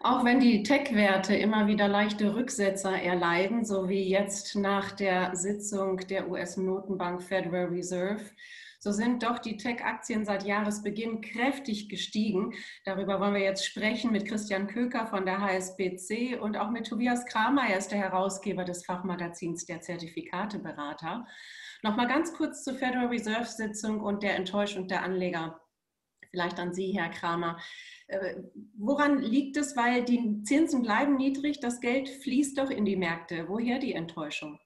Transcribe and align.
Auch 0.00 0.24
wenn 0.24 0.40
die 0.40 0.62
Tech-Werte 0.62 1.34
immer 1.34 1.66
wieder 1.66 1.88
leichte 1.88 2.34
Rücksetzer 2.34 3.00
erleiden, 3.00 3.64
so 3.64 3.88
wie 3.88 4.08
jetzt 4.08 4.54
nach 4.54 4.92
der 4.92 5.34
Sitzung 5.34 5.96
der 6.08 6.28
US-Notenbank 6.28 7.22
Federal 7.22 7.66
Reserve, 7.66 8.22
so 8.78 8.92
sind 8.92 9.22
doch 9.22 9.38
die 9.38 9.56
Tech-Aktien 9.56 10.24
seit 10.24 10.44
Jahresbeginn 10.44 11.22
kräftig 11.22 11.88
gestiegen. 11.88 12.52
Darüber 12.84 13.20
wollen 13.20 13.34
wir 13.34 13.40
jetzt 13.40 13.64
sprechen 13.64 14.12
mit 14.12 14.28
Christian 14.28 14.66
Köker 14.66 15.06
von 15.06 15.24
der 15.24 15.40
HSBC 15.40 16.38
und 16.40 16.56
auch 16.56 16.70
mit 16.70 16.86
Tobias 16.86 17.24
Kramer, 17.24 17.68
er 17.68 17.78
ist 17.78 17.90
der 17.90 17.98
Herausgeber 17.98 18.64
des 18.64 18.84
Fachmagazins 18.84 19.64
der 19.64 19.80
Zertifikateberater. 19.80 21.26
Nochmal 21.82 22.06
ganz 22.06 22.34
kurz 22.34 22.62
zur 22.62 22.74
Federal 22.74 23.06
Reserve-Sitzung 23.06 24.00
und 24.00 24.22
der 24.22 24.36
Enttäuschung 24.36 24.88
der 24.88 25.02
Anleger. 25.02 25.60
Vielleicht 26.30 26.58
an 26.58 26.74
Sie, 26.74 26.92
Herr 26.92 27.08
Kramer. 27.08 27.58
Äh, 28.08 28.42
woran 28.76 29.20
liegt 29.20 29.56
es? 29.56 29.76
Weil 29.76 30.04
die 30.04 30.42
Zinsen 30.44 30.82
bleiben 30.82 31.16
niedrig, 31.16 31.60
das 31.60 31.80
Geld 31.80 32.08
fließt 32.08 32.58
doch 32.58 32.70
in 32.70 32.84
die 32.84 32.96
Märkte. 32.96 33.46
Woher 33.48 33.78
die 33.78 33.94
Enttäuschung? 33.94 34.58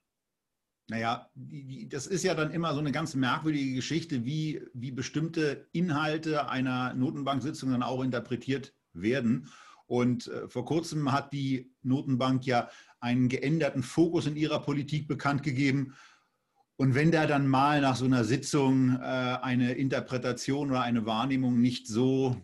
Naja, 0.89 1.29
das 1.35 2.05
ist 2.05 2.23
ja 2.23 2.35
dann 2.35 2.51
immer 2.51 2.73
so 2.73 2.79
eine 2.79 2.91
ganz 2.91 3.15
merkwürdige 3.15 3.75
Geschichte, 3.75 4.25
wie, 4.25 4.61
wie 4.73 4.91
bestimmte 4.91 5.69
Inhalte 5.71 6.49
einer 6.49 6.93
Notenbank-Sitzung 6.93 7.71
dann 7.71 7.81
auch 7.81 8.03
interpretiert 8.03 8.73
werden. 8.93 9.47
Und 9.87 10.27
äh, 10.27 10.47
vor 10.47 10.65
kurzem 10.65 11.11
hat 11.11 11.33
die 11.33 11.73
Notenbank 11.81 12.45
ja 12.45 12.69
einen 12.99 13.29
geänderten 13.29 13.83
Fokus 13.83 14.27
in 14.27 14.35
ihrer 14.35 14.61
Politik 14.61 15.07
bekannt 15.07 15.43
gegeben. 15.43 15.95
Und 16.75 16.93
wenn 16.93 17.11
da 17.11 17.25
dann 17.25 17.47
mal 17.47 17.81
nach 17.81 17.95
so 17.95 18.05
einer 18.05 18.23
Sitzung 18.23 18.95
äh, 18.95 18.99
eine 19.01 19.73
Interpretation 19.73 20.71
oder 20.71 20.81
eine 20.81 21.05
Wahrnehmung 21.05 21.61
nicht 21.61 21.87
so 21.87 22.35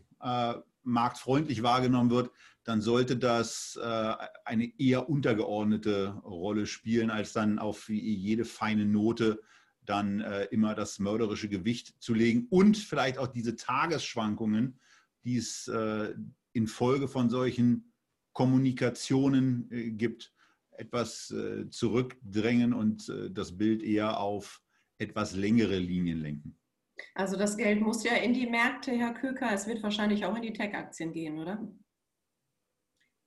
marktfreundlich 0.88 1.62
wahrgenommen 1.62 2.09
wird, 2.09 2.32
dann 2.64 2.82
sollte 2.82 3.18
das 3.18 3.80
äh, 3.82 4.14
eine 4.45 4.72
eher 4.80 5.09
untergeordnete 5.09 6.09
Rolle 6.23 6.66
spielen, 6.66 7.09
als 7.09 7.34
dann 7.34 7.59
auf 7.59 7.89
jede 7.89 8.45
feine 8.45 8.86
Note 8.86 9.42
dann 9.86 10.20
äh, 10.20 10.45
immer 10.45 10.76
das 10.76 11.00
mörderische 11.00 11.48
Gewicht 11.48 11.95
zu 12.00 12.14
legen 12.14 12.48
und 12.50 12.78
vielleicht 12.78 13.20
auch 13.20 13.28
diese 13.28 13.56
Tagesschwankungen, 13.56 14.80
die 15.23 15.38
es 15.38 15.67
äh, 15.67 16.14
infolge 16.53 17.08
von 17.08 17.30
solchen 17.30 17.94
Kommunikationen 18.33 19.98
gibt, 19.98 20.33
etwas 20.72 21.33
zurückdrängen 21.72 22.72
und 22.72 23.11
das 23.31 23.58
Bild 23.58 23.81
eher 23.81 24.20
auf 24.20 24.61
etwas 25.00 25.33
längere 25.33 25.80
Linien 25.80 26.22
lenken. 26.22 26.56
Also 27.14 27.38
das 27.38 27.58
Geld 27.58 27.81
muss 27.81 28.03
ja 28.03 28.14
in 28.14 28.34
die 28.34 28.48
Märkte, 28.48 28.92
Herr 28.92 29.14
Köker. 29.14 29.52
Es 29.53 29.67
wird 29.67 29.84
wahrscheinlich 29.84 30.26
auch 30.26 30.36
in 30.36 30.42
die 30.42 30.53
Tech-Aktien 30.53 31.12
gehen, 31.14 31.39
oder? 31.39 31.67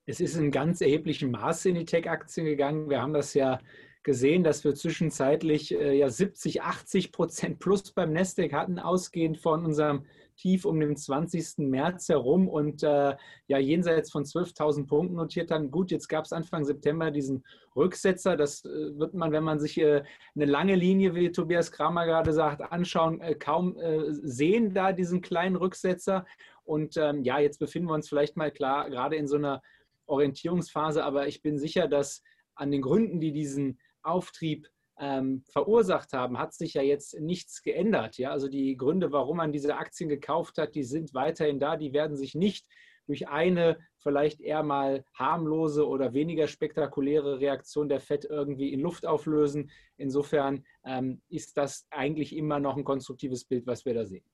Es 0.06 0.20
ist 0.20 0.36
in 0.36 0.50
ganz 0.50 0.80
erheblichem 0.80 1.30
Maße 1.30 1.68
in 1.68 1.76
die 1.76 1.84
Tech-Aktien 1.84 2.46
gegangen. 2.46 2.90
Wir 2.90 3.00
haben 3.00 3.12
das 3.12 3.34
ja 3.34 3.60
gesehen, 4.02 4.42
dass 4.42 4.64
wir 4.64 4.74
zwischenzeitlich 4.74 5.74
äh, 5.74 5.92
ja 5.92 6.08
70, 6.08 6.62
80 6.62 7.12
Prozent 7.12 7.58
plus 7.58 7.92
beim 7.92 8.12
Nasdaq 8.12 8.52
hatten, 8.52 8.78
ausgehend 8.78 9.38
von 9.38 9.64
unserem 9.64 10.06
Tief 10.40 10.64
um 10.64 10.80
den 10.80 10.96
20. 10.96 11.58
März 11.58 12.08
herum 12.08 12.48
und 12.48 12.82
äh, 12.82 13.14
ja 13.46 13.58
jenseits 13.58 14.10
von 14.10 14.24
12.000 14.24 14.86
Punkten 14.86 15.16
notiert 15.16 15.50
dann. 15.50 15.70
Gut, 15.70 15.90
jetzt 15.90 16.08
gab 16.08 16.24
es 16.24 16.32
Anfang 16.32 16.64
September 16.64 17.10
diesen 17.10 17.44
Rücksetzer. 17.76 18.38
Das 18.38 18.64
äh, 18.64 18.98
wird 18.98 19.12
man, 19.12 19.32
wenn 19.32 19.44
man 19.44 19.60
sich 19.60 19.78
äh, 19.78 20.02
eine 20.34 20.46
lange 20.46 20.76
Linie, 20.76 21.14
wie 21.14 21.30
Tobias 21.30 21.70
Kramer 21.70 22.06
gerade 22.06 22.32
sagt, 22.32 22.62
anschauen, 22.72 23.20
äh, 23.20 23.34
kaum 23.34 23.76
äh, 23.76 24.12
sehen 24.12 24.72
da 24.72 24.92
diesen 24.92 25.20
kleinen 25.20 25.56
Rücksetzer. 25.56 26.24
Und 26.64 26.96
ähm, 26.96 27.22
ja, 27.22 27.38
jetzt 27.38 27.58
befinden 27.58 27.90
wir 27.90 27.94
uns 27.94 28.08
vielleicht 28.08 28.38
mal 28.38 28.50
klar 28.50 28.88
gerade 28.88 29.16
in 29.16 29.28
so 29.28 29.36
einer 29.36 29.60
Orientierungsphase, 30.06 31.04
aber 31.04 31.28
ich 31.28 31.42
bin 31.42 31.58
sicher, 31.58 31.86
dass 31.86 32.22
an 32.54 32.70
den 32.70 32.80
Gründen, 32.80 33.20
die 33.20 33.32
diesen 33.32 33.78
Auftrieb 34.02 34.70
ähm, 35.00 35.42
verursacht 35.50 36.12
haben, 36.12 36.38
hat 36.38 36.52
sich 36.52 36.74
ja 36.74 36.82
jetzt 36.82 37.18
nichts 37.18 37.62
geändert. 37.62 38.18
Ja? 38.18 38.30
Also 38.30 38.48
die 38.48 38.76
Gründe, 38.76 39.10
warum 39.12 39.38
man 39.38 39.52
diese 39.52 39.76
Aktien 39.76 40.08
gekauft 40.08 40.58
hat, 40.58 40.74
die 40.74 40.84
sind 40.84 41.14
weiterhin 41.14 41.58
da, 41.58 41.76
die 41.76 41.92
werden 41.92 42.16
sich 42.16 42.34
nicht 42.34 42.66
durch 43.06 43.28
eine 43.28 43.78
vielleicht 43.98 44.40
eher 44.40 44.62
mal 44.62 45.04
harmlose 45.14 45.86
oder 45.86 46.12
weniger 46.12 46.46
spektakuläre 46.46 47.40
Reaktion 47.40 47.88
der 47.88 47.98
FED 47.98 48.26
irgendwie 48.26 48.72
in 48.72 48.80
Luft 48.80 49.04
auflösen. 49.04 49.70
Insofern 49.96 50.64
ähm, 50.84 51.20
ist 51.28 51.56
das 51.56 51.86
eigentlich 51.90 52.36
immer 52.36 52.60
noch 52.60 52.76
ein 52.76 52.84
konstruktives 52.84 53.44
Bild, 53.44 53.66
was 53.66 53.84
wir 53.84 53.94
da 53.94 54.06
sehen. 54.06 54.24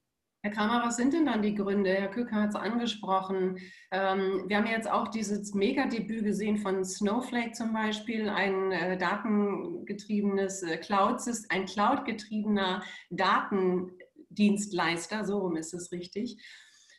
Herr 0.47 0.55
Kramer, 0.55 0.87
was 0.87 0.97
sind 0.97 1.12
denn 1.12 1.27
dann 1.27 1.43
die 1.43 1.57
Gründe? 1.57 1.93
Herr 1.93 2.07
Köcker 2.07 2.43
hat 2.43 2.51
es 2.51 2.55
angesprochen. 2.55 3.59
Ähm, 3.91 4.45
wir 4.47 4.59
haben 4.59 4.69
jetzt 4.69 4.89
auch 4.89 5.09
dieses 5.09 5.55
Megadebüt 5.55 6.23
gesehen 6.23 6.59
von 6.59 6.84
Snowflake 6.84 7.51
zum 7.51 7.73
Beispiel, 7.73 8.29
ein 8.29 8.71
äh, 8.71 8.97
datengetriebenes 8.97 10.62
äh, 10.62 10.77
Cloud, 10.77 11.21
ein 11.49 11.65
cloudgetriebener 11.65 12.84
Datendienstleister, 13.11 15.25
so 15.25 15.39
rum 15.39 15.57
ist 15.57 15.75
es 15.75 15.91
richtig. 15.91 16.41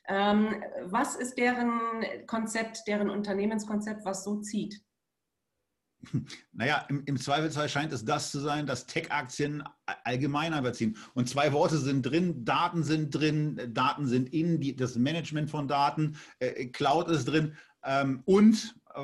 Ähm, 0.09 0.61
was 0.83 1.15
ist 1.15 1.37
deren 1.37 2.03
Konzept, 2.25 2.85
deren 2.85 3.09
Unternehmenskonzept, 3.09 4.03
was 4.03 4.25
so 4.25 4.41
zieht? 4.41 4.81
Naja, 6.53 6.85
im, 6.89 7.03
im 7.05 7.17
Zweifelsfall 7.17 7.69
scheint 7.69 7.93
es 7.93 8.05
das 8.05 8.31
zu 8.31 8.39
sein, 8.39 8.65
dass 8.65 8.85
Tech-Aktien 8.85 9.63
allgemeiner 10.03 10.59
überziehen. 10.59 10.97
Und 11.13 11.29
zwei 11.29 11.53
Worte 11.53 11.77
sind 11.77 12.03
drin, 12.03 12.45
Daten 12.45 12.83
sind 12.83 13.11
drin, 13.11 13.59
Daten 13.73 14.07
sind 14.07 14.33
in, 14.33 14.59
die, 14.59 14.75
das 14.75 14.95
Management 14.95 15.49
von 15.49 15.67
Daten, 15.67 16.17
äh, 16.39 16.67
Cloud 16.67 17.09
ist 17.09 17.25
drin 17.25 17.55
ähm, 17.83 18.21
und 18.25 18.75
äh, 18.93 19.01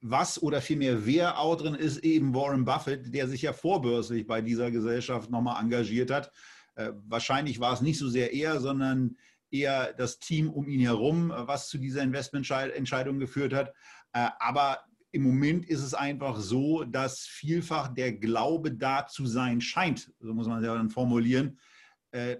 was 0.00 0.42
oder 0.42 0.60
vielmehr 0.60 1.06
wer 1.06 1.38
auch 1.38 1.56
drin 1.56 1.74
ist, 1.74 1.98
eben 1.98 2.34
Warren 2.34 2.64
Buffett, 2.64 3.12
der 3.14 3.28
sich 3.28 3.42
ja 3.42 3.52
vorbörslich 3.52 4.26
bei 4.26 4.40
dieser 4.40 4.70
Gesellschaft 4.70 5.30
nochmal 5.30 5.62
engagiert 5.62 6.10
hat. 6.10 6.30
Äh, 6.74 6.92
wahrscheinlich 7.06 7.60
war 7.60 7.72
es 7.72 7.80
nicht 7.80 7.98
so 7.98 8.08
sehr 8.08 8.32
er, 8.32 8.60
sondern 8.60 9.16
eher 9.50 9.92
das 9.94 10.18
Team 10.18 10.50
um 10.50 10.68
ihn 10.68 10.80
herum, 10.80 11.32
was 11.34 11.68
zu 11.68 11.78
dieser 11.78 12.02
Investmententscheidung 12.02 13.18
geführt 13.18 13.54
hat. 13.54 13.72
Äh, 14.12 14.28
aber 14.38 14.80
im 15.16 15.22
Moment 15.22 15.64
ist 15.64 15.82
es 15.82 15.94
einfach 15.94 16.38
so, 16.38 16.84
dass 16.84 17.20
vielfach 17.20 17.88
der 17.88 18.12
Glaube 18.12 18.70
da 18.70 19.06
zu 19.06 19.24
sein 19.24 19.62
scheint, 19.62 20.12
so 20.20 20.34
muss 20.34 20.46
man 20.46 20.58
es 20.58 20.66
ja 20.66 20.74
dann 20.74 20.90
formulieren, 20.90 21.58
äh, 22.10 22.36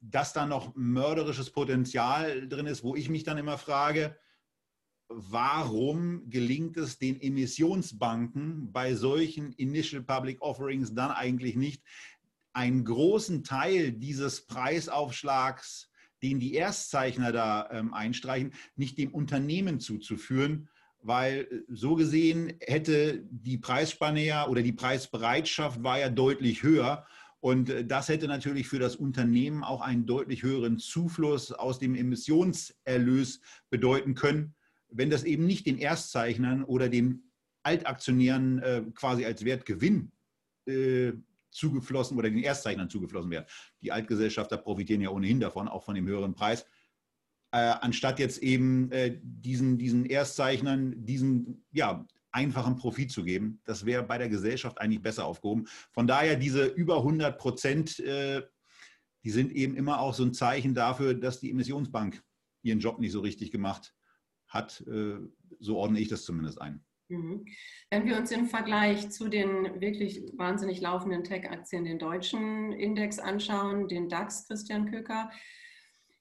dass 0.00 0.32
da 0.32 0.46
noch 0.46 0.74
mörderisches 0.74 1.50
Potenzial 1.50 2.48
drin 2.48 2.64
ist, 2.64 2.82
wo 2.82 2.96
ich 2.96 3.10
mich 3.10 3.24
dann 3.24 3.36
immer 3.36 3.58
frage, 3.58 4.16
warum 5.08 6.30
gelingt 6.30 6.78
es 6.78 6.98
den 6.98 7.20
Emissionsbanken 7.20 8.72
bei 8.72 8.94
solchen 8.94 9.52
Initial 9.52 10.02
Public 10.02 10.40
Offerings 10.40 10.94
dann 10.94 11.10
eigentlich 11.10 11.56
nicht, 11.56 11.82
einen 12.54 12.86
großen 12.86 13.44
Teil 13.44 13.92
dieses 13.92 14.46
Preisaufschlags, 14.46 15.90
den 16.22 16.40
die 16.40 16.54
Erstzeichner 16.54 17.32
da 17.32 17.68
ähm, 17.70 17.92
einstreichen, 17.92 18.54
nicht 18.76 18.96
dem 18.96 19.12
Unternehmen 19.12 19.78
zuzuführen, 19.78 20.70
weil 21.04 21.46
äh, 21.50 21.62
so 21.68 21.94
gesehen 21.94 22.54
hätte 22.60 23.22
die 23.30 23.58
Preisspanne 23.58 24.24
ja 24.24 24.48
oder 24.48 24.62
die 24.62 24.72
Preisbereitschaft 24.72 25.82
war 25.84 26.00
ja 26.00 26.08
deutlich 26.08 26.62
höher. 26.62 27.06
Und 27.40 27.68
äh, 27.68 27.84
das 27.84 28.08
hätte 28.08 28.26
natürlich 28.26 28.66
für 28.66 28.78
das 28.78 28.96
Unternehmen 28.96 29.62
auch 29.62 29.82
einen 29.82 30.06
deutlich 30.06 30.42
höheren 30.42 30.78
Zufluss 30.78 31.52
aus 31.52 31.78
dem 31.78 31.94
Emissionserlös 31.94 33.40
bedeuten 33.70 34.14
können, 34.14 34.54
wenn 34.88 35.10
das 35.10 35.24
eben 35.24 35.46
nicht 35.46 35.66
den 35.66 35.78
Erstzeichnern 35.78 36.64
oder 36.64 36.88
den 36.88 37.30
Altaktionären 37.62 38.58
äh, 38.60 38.82
quasi 38.94 39.24
als 39.26 39.44
Wertgewinn 39.44 40.10
äh, 40.66 41.12
zugeflossen 41.50 42.18
oder 42.18 42.30
den 42.30 42.42
Erstzeichnern 42.42 42.90
zugeflossen 42.90 43.30
wäre. 43.30 43.46
Die 43.82 43.92
Altgesellschafter 43.92 44.56
profitieren 44.56 45.02
ja 45.02 45.10
ohnehin 45.10 45.38
davon, 45.38 45.68
auch 45.68 45.84
von 45.84 45.94
dem 45.94 46.06
höheren 46.06 46.34
Preis 46.34 46.66
äh, 47.54 47.76
anstatt 47.82 48.18
jetzt 48.18 48.42
eben 48.42 48.90
äh, 48.90 49.16
diesen, 49.22 49.78
diesen 49.78 50.06
Erstzeichnern 50.06 50.92
diesen 51.04 51.64
ja, 51.70 52.04
einfachen 52.32 52.74
Profit 52.74 53.12
zu 53.12 53.22
geben. 53.22 53.60
Das 53.64 53.86
wäre 53.86 54.02
bei 54.02 54.18
der 54.18 54.28
Gesellschaft 54.28 54.80
eigentlich 54.80 55.00
besser 55.00 55.24
aufgehoben. 55.24 55.66
Von 55.92 56.08
daher 56.08 56.34
diese 56.34 56.66
über 56.66 56.96
100 56.96 57.38
Prozent, 57.38 58.00
äh, 58.00 58.42
die 59.22 59.30
sind 59.30 59.52
eben 59.52 59.76
immer 59.76 60.00
auch 60.00 60.14
so 60.14 60.24
ein 60.24 60.34
Zeichen 60.34 60.74
dafür, 60.74 61.14
dass 61.14 61.38
die 61.38 61.52
Emissionsbank 61.52 62.20
ihren 62.62 62.80
Job 62.80 62.98
nicht 62.98 63.12
so 63.12 63.20
richtig 63.20 63.52
gemacht 63.52 63.94
hat. 64.48 64.80
Äh, 64.88 65.18
so 65.60 65.76
ordne 65.76 66.00
ich 66.00 66.08
das 66.08 66.24
zumindest 66.24 66.60
ein. 66.60 66.84
Mhm. 67.08 67.46
Wenn 67.88 68.04
wir 68.04 68.16
uns 68.16 68.32
im 68.32 68.46
Vergleich 68.46 69.10
zu 69.10 69.28
den 69.28 69.80
wirklich 69.80 70.24
wahnsinnig 70.36 70.80
laufenden 70.80 71.22
Tech-Aktien 71.22 71.84
den 71.84 72.00
deutschen 72.00 72.72
Index 72.72 73.20
anschauen, 73.20 73.86
den 73.86 74.08
DAX, 74.08 74.48
Christian 74.48 74.90
Köker, 74.90 75.30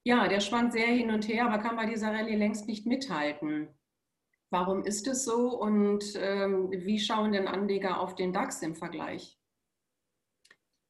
ja, 0.04 0.28
der 0.28 0.40
schwankt 0.40 0.74
sehr 0.74 0.88
hin 0.88 1.12
und 1.12 1.28
her, 1.28 1.46
aber 1.46 1.62
kann 1.62 1.76
bei 1.76 1.86
dieser 1.86 2.14
Rallye 2.14 2.36
längst 2.36 2.68
nicht 2.68 2.86
mithalten. 2.86 3.70
Warum 4.50 4.84
ist 4.84 5.08
es 5.08 5.26
so 5.26 5.58
und 5.60 6.04
ähm, 6.16 6.70
wie 6.72 7.00
schauen 7.00 7.32
denn 7.32 7.48
Anleger 7.48 8.00
auf 8.00 8.16
den 8.16 8.34
DAX 8.34 8.62
im 8.62 8.76
Vergleich? 8.76 9.40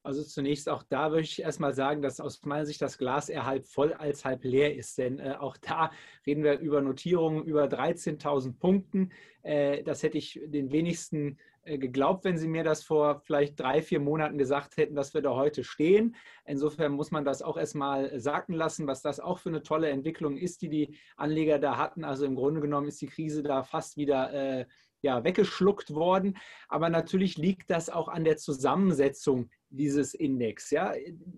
Also 0.04 0.22
zunächst 0.22 0.68
auch 0.68 0.82
da 0.82 1.10
würde 1.10 1.22
ich 1.22 1.40
erstmal 1.40 1.72
sagen, 1.72 2.02
dass 2.02 2.20
aus 2.20 2.44
meiner 2.44 2.66
Sicht 2.66 2.82
das 2.82 2.98
Glas 2.98 3.30
eher 3.30 3.46
halb 3.46 3.66
voll 3.66 3.94
als 3.94 4.26
halb 4.26 4.44
leer 4.44 4.76
ist. 4.76 4.98
Denn 4.98 5.18
äh, 5.18 5.36
auch 5.40 5.56
da 5.56 5.90
reden 6.26 6.44
wir 6.44 6.58
über 6.58 6.82
Notierungen 6.82 7.42
über 7.44 7.64
13.000 7.64 8.58
Punkten. 8.58 9.12
Äh, 9.42 9.82
das 9.82 10.02
hätte 10.02 10.18
ich 10.18 10.38
den 10.44 10.70
wenigsten 10.72 11.38
äh, 11.62 11.78
geglaubt, 11.78 12.24
wenn 12.24 12.36
Sie 12.36 12.48
mir 12.48 12.64
das 12.64 12.84
vor 12.84 13.22
vielleicht 13.24 13.58
drei, 13.58 13.80
vier 13.80 13.98
Monaten 13.98 14.36
gesagt 14.36 14.76
hätten, 14.76 14.94
dass 14.94 15.14
wir 15.14 15.22
da 15.22 15.34
heute 15.34 15.64
stehen. 15.64 16.14
Insofern 16.44 16.92
muss 16.92 17.10
man 17.10 17.24
das 17.24 17.40
auch 17.40 17.56
erstmal 17.56 18.20
sacken 18.20 18.54
lassen, 18.54 18.86
was 18.86 19.00
das 19.00 19.20
auch 19.20 19.38
für 19.38 19.48
eine 19.48 19.62
tolle 19.62 19.88
Entwicklung 19.88 20.36
ist, 20.36 20.60
die 20.60 20.68
die 20.68 20.98
Anleger 21.16 21.58
da 21.58 21.78
hatten. 21.78 22.04
Also 22.04 22.26
im 22.26 22.34
Grunde 22.34 22.60
genommen 22.60 22.88
ist 22.88 23.00
die 23.00 23.06
Krise 23.06 23.42
da 23.42 23.62
fast 23.62 23.96
wieder 23.96 24.32
äh, 24.34 24.66
ja, 25.04 25.22
weggeschluckt 25.22 25.94
worden. 25.94 26.36
Aber 26.68 26.88
natürlich 26.88 27.36
liegt 27.36 27.70
das 27.70 27.90
auch 27.90 28.08
an 28.08 28.24
der 28.24 28.36
Zusammensetzung 28.36 29.50
dieses 29.76 30.14
Index. 30.14 30.70
Ja? 30.70 30.92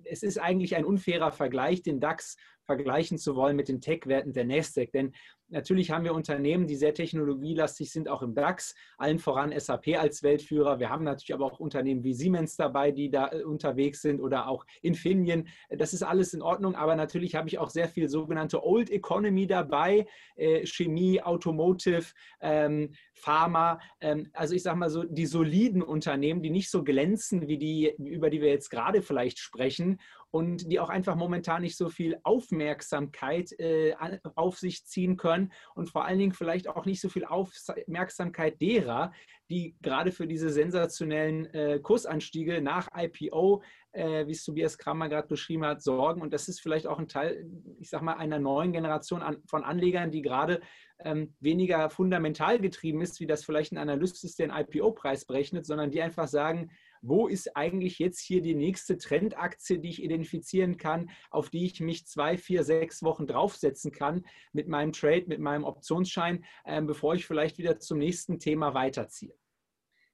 Es 0.04 0.22
ist 0.22 0.38
eigentlich 0.38 0.76
ein 0.76 0.84
unfairer 0.84 1.32
Vergleich, 1.32 1.82
den 1.82 2.00
DAX 2.00 2.36
vergleichen 2.64 3.18
zu 3.18 3.36
wollen 3.36 3.56
mit 3.56 3.68
den 3.68 3.80
Tech-Werten 3.80 4.32
der 4.32 4.44
Nasdaq. 4.44 4.92
Denn 4.92 5.12
natürlich 5.48 5.90
haben 5.90 6.04
wir 6.04 6.14
Unternehmen, 6.14 6.66
die 6.66 6.76
sehr 6.76 6.94
technologielastig 6.94 7.90
sind, 7.90 8.08
auch 8.08 8.22
im 8.22 8.34
DAX, 8.34 8.75
allen 8.98 9.19
voran 9.19 9.58
SAP 9.58 9.98
als 9.98 10.22
Weltführer. 10.22 10.78
Wir 10.78 10.90
haben 10.90 11.04
natürlich 11.04 11.34
aber 11.34 11.46
auch 11.46 11.60
Unternehmen 11.60 12.04
wie 12.04 12.14
Siemens 12.14 12.56
dabei, 12.56 12.90
die 12.90 13.10
da 13.10 13.28
äh, 13.28 13.43
unterwegs 13.43 14.02
sind 14.02 14.20
oder 14.20 14.48
auch 14.48 14.66
Infineon. 14.82 15.48
Das 15.70 15.93
ist 15.93 16.02
alles 16.02 16.34
in 16.34 16.43
Ordnung, 16.43 16.75
aber 16.75 16.96
natürlich 16.96 17.34
habe 17.34 17.48
ich 17.48 17.58
auch 17.58 17.70
sehr 17.70 17.88
viel 17.88 18.08
sogenannte 18.08 18.64
Old 18.64 18.90
Economy 18.90 19.46
dabei, 19.46 20.06
äh, 20.37 20.66
Chemie, 20.66 21.22
Automotive, 21.22 22.06
ähm, 22.40 22.92
Pharma. 23.12 23.81
Ähm, 24.00 24.31
also 24.32 24.54
ich 24.54 24.62
sage 24.62 24.78
mal 24.78 24.90
so, 24.90 25.04
die 25.04 25.26
soliden 25.26 25.82
Unternehmen, 25.82 26.42
die 26.42 26.50
nicht 26.50 26.70
so 26.70 26.82
glänzen 26.82 27.49
wie 27.49 27.58
die, 27.58 27.94
über 27.99 28.31
die 28.31 28.40
wir 28.40 28.49
jetzt 28.49 28.70
gerade 28.70 29.02
vielleicht 29.02 29.38
sprechen 29.38 29.99
und 30.36 30.70
die 30.70 30.80
auch 30.80 30.90
einfach 30.90 31.16
momentan 31.16 31.62
nicht 31.62 31.78
so 31.78 31.88
viel 31.88 32.18
Aufmerksamkeit 32.22 33.58
äh, 33.58 33.94
auf 34.34 34.58
sich 34.58 34.84
ziehen 34.84 35.16
können 35.16 35.50
und 35.74 35.88
vor 35.88 36.04
allen 36.04 36.18
Dingen 36.18 36.34
vielleicht 36.34 36.68
auch 36.68 36.84
nicht 36.84 37.00
so 37.00 37.08
viel 37.08 37.24
Aufmerksamkeit 37.24 38.60
derer, 38.60 39.12
die 39.48 39.76
gerade 39.80 40.12
für 40.12 40.26
diese 40.26 40.50
sensationellen 40.50 41.46
äh, 41.54 41.80
Kursanstiege 41.80 42.60
nach 42.60 42.90
IPO, 42.94 43.62
äh, 43.92 44.26
wie 44.26 44.32
es 44.32 44.44
Tobias 44.44 44.76
Kramer 44.76 45.08
gerade 45.08 45.26
beschrieben 45.26 45.64
hat, 45.64 45.80
sorgen. 45.80 46.20
Und 46.20 46.34
das 46.34 46.48
ist 46.48 46.60
vielleicht 46.60 46.86
auch 46.86 46.98
ein 46.98 47.08
Teil, 47.08 47.48
ich 47.80 47.88
sage 47.88 48.04
mal, 48.04 48.16
einer 48.16 48.38
neuen 48.38 48.72
Generation 48.72 49.22
an, 49.22 49.38
von 49.46 49.64
Anlegern, 49.64 50.10
die 50.10 50.20
gerade 50.20 50.60
ähm, 50.98 51.34
weniger 51.40 51.88
fundamental 51.88 52.58
getrieben 52.58 53.00
ist, 53.00 53.20
wie 53.20 53.26
das 53.26 53.42
vielleicht 53.42 53.72
ein 53.72 53.78
Analyst 53.78 54.22
ist, 54.22 54.38
der 54.38 54.52
einen 54.52 54.66
IPO-Preis 54.66 55.24
berechnet, 55.24 55.64
sondern 55.64 55.90
die 55.90 56.02
einfach 56.02 56.28
sagen, 56.28 56.70
wo 57.06 57.28
ist 57.28 57.56
eigentlich 57.56 57.98
jetzt 57.98 58.20
hier 58.20 58.42
die 58.42 58.54
nächste 58.54 58.98
Trendaktie, 58.98 59.78
die 59.78 59.90
ich 59.90 60.02
identifizieren 60.02 60.76
kann, 60.76 61.10
auf 61.30 61.50
die 61.50 61.66
ich 61.66 61.80
mich 61.80 62.06
zwei, 62.06 62.36
vier, 62.36 62.64
sechs 62.64 63.02
Wochen 63.02 63.26
draufsetzen 63.26 63.92
kann 63.92 64.24
mit 64.52 64.68
meinem 64.68 64.92
Trade, 64.92 65.24
mit 65.26 65.40
meinem 65.40 65.64
Optionsschein, 65.64 66.44
äh, 66.64 66.82
bevor 66.82 67.14
ich 67.14 67.26
vielleicht 67.26 67.58
wieder 67.58 67.78
zum 67.78 67.98
nächsten 67.98 68.38
Thema 68.38 68.74
weiterziehe. 68.74 69.34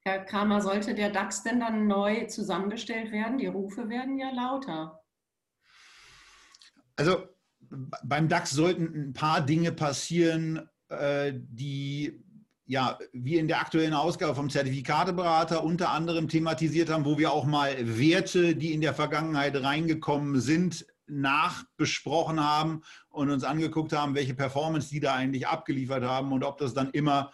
Herr 0.05 0.25
Kramer, 0.25 0.61
sollte 0.61 0.95
der 0.95 1.11
DAX 1.11 1.43
denn 1.43 1.61
dann 1.61 1.87
neu 1.87 2.25
zusammengestellt 2.25 3.11
werden? 3.11 3.37
Die 3.37 3.47
Rufe 3.47 3.87
werden 3.87 4.17
ja 4.17 4.31
lauter. 4.31 4.99
Also 6.97 7.23
beim 8.03 8.27
DAX 8.27 8.51
sollten 8.51 9.09
ein 9.09 9.13
paar 9.13 9.41
Dinge 9.45 9.71
passieren, 9.71 10.69
äh, 10.89 11.33
die 11.33 12.23
ja, 12.65 12.97
wir 13.11 13.39
in 13.39 13.47
der 13.47 13.59
aktuellen 13.59 13.93
Ausgabe 13.93 14.35
vom 14.35 14.49
Zertifikateberater 14.49 15.63
unter 15.63 15.89
anderem 15.89 16.29
thematisiert 16.29 16.89
haben, 16.89 17.05
wo 17.05 17.17
wir 17.17 17.31
auch 17.31 17.45
mal 17.45 17.75
Werte, 17.79 18.55
die 18.55 18.73
in 18.73 18.81
der 18.81 18.93
Vergangenheit 18.93 19.55
reingekommen 19.61 20.39
sind, 20.39 20.85
nachbesprochen 21.07 22.39
haben 22.39 22.81
und 23.09 23.29
uns 23.29 23.43
angeguckt 23.43 23.91
haben, 23.91 24.15
welche 24.15 24.33
Performance 24.33 24.89
die 24.89 25.01
da 25.01 25.13
eigentlich 25.15 25.47
abgeliefert 25.47 26.03
haben 26.03 26.31
und 26.31 26.43
ob 26.43 26.57
das 26.57 26.73
dann 26.73 26.91
immer 26.91 27.31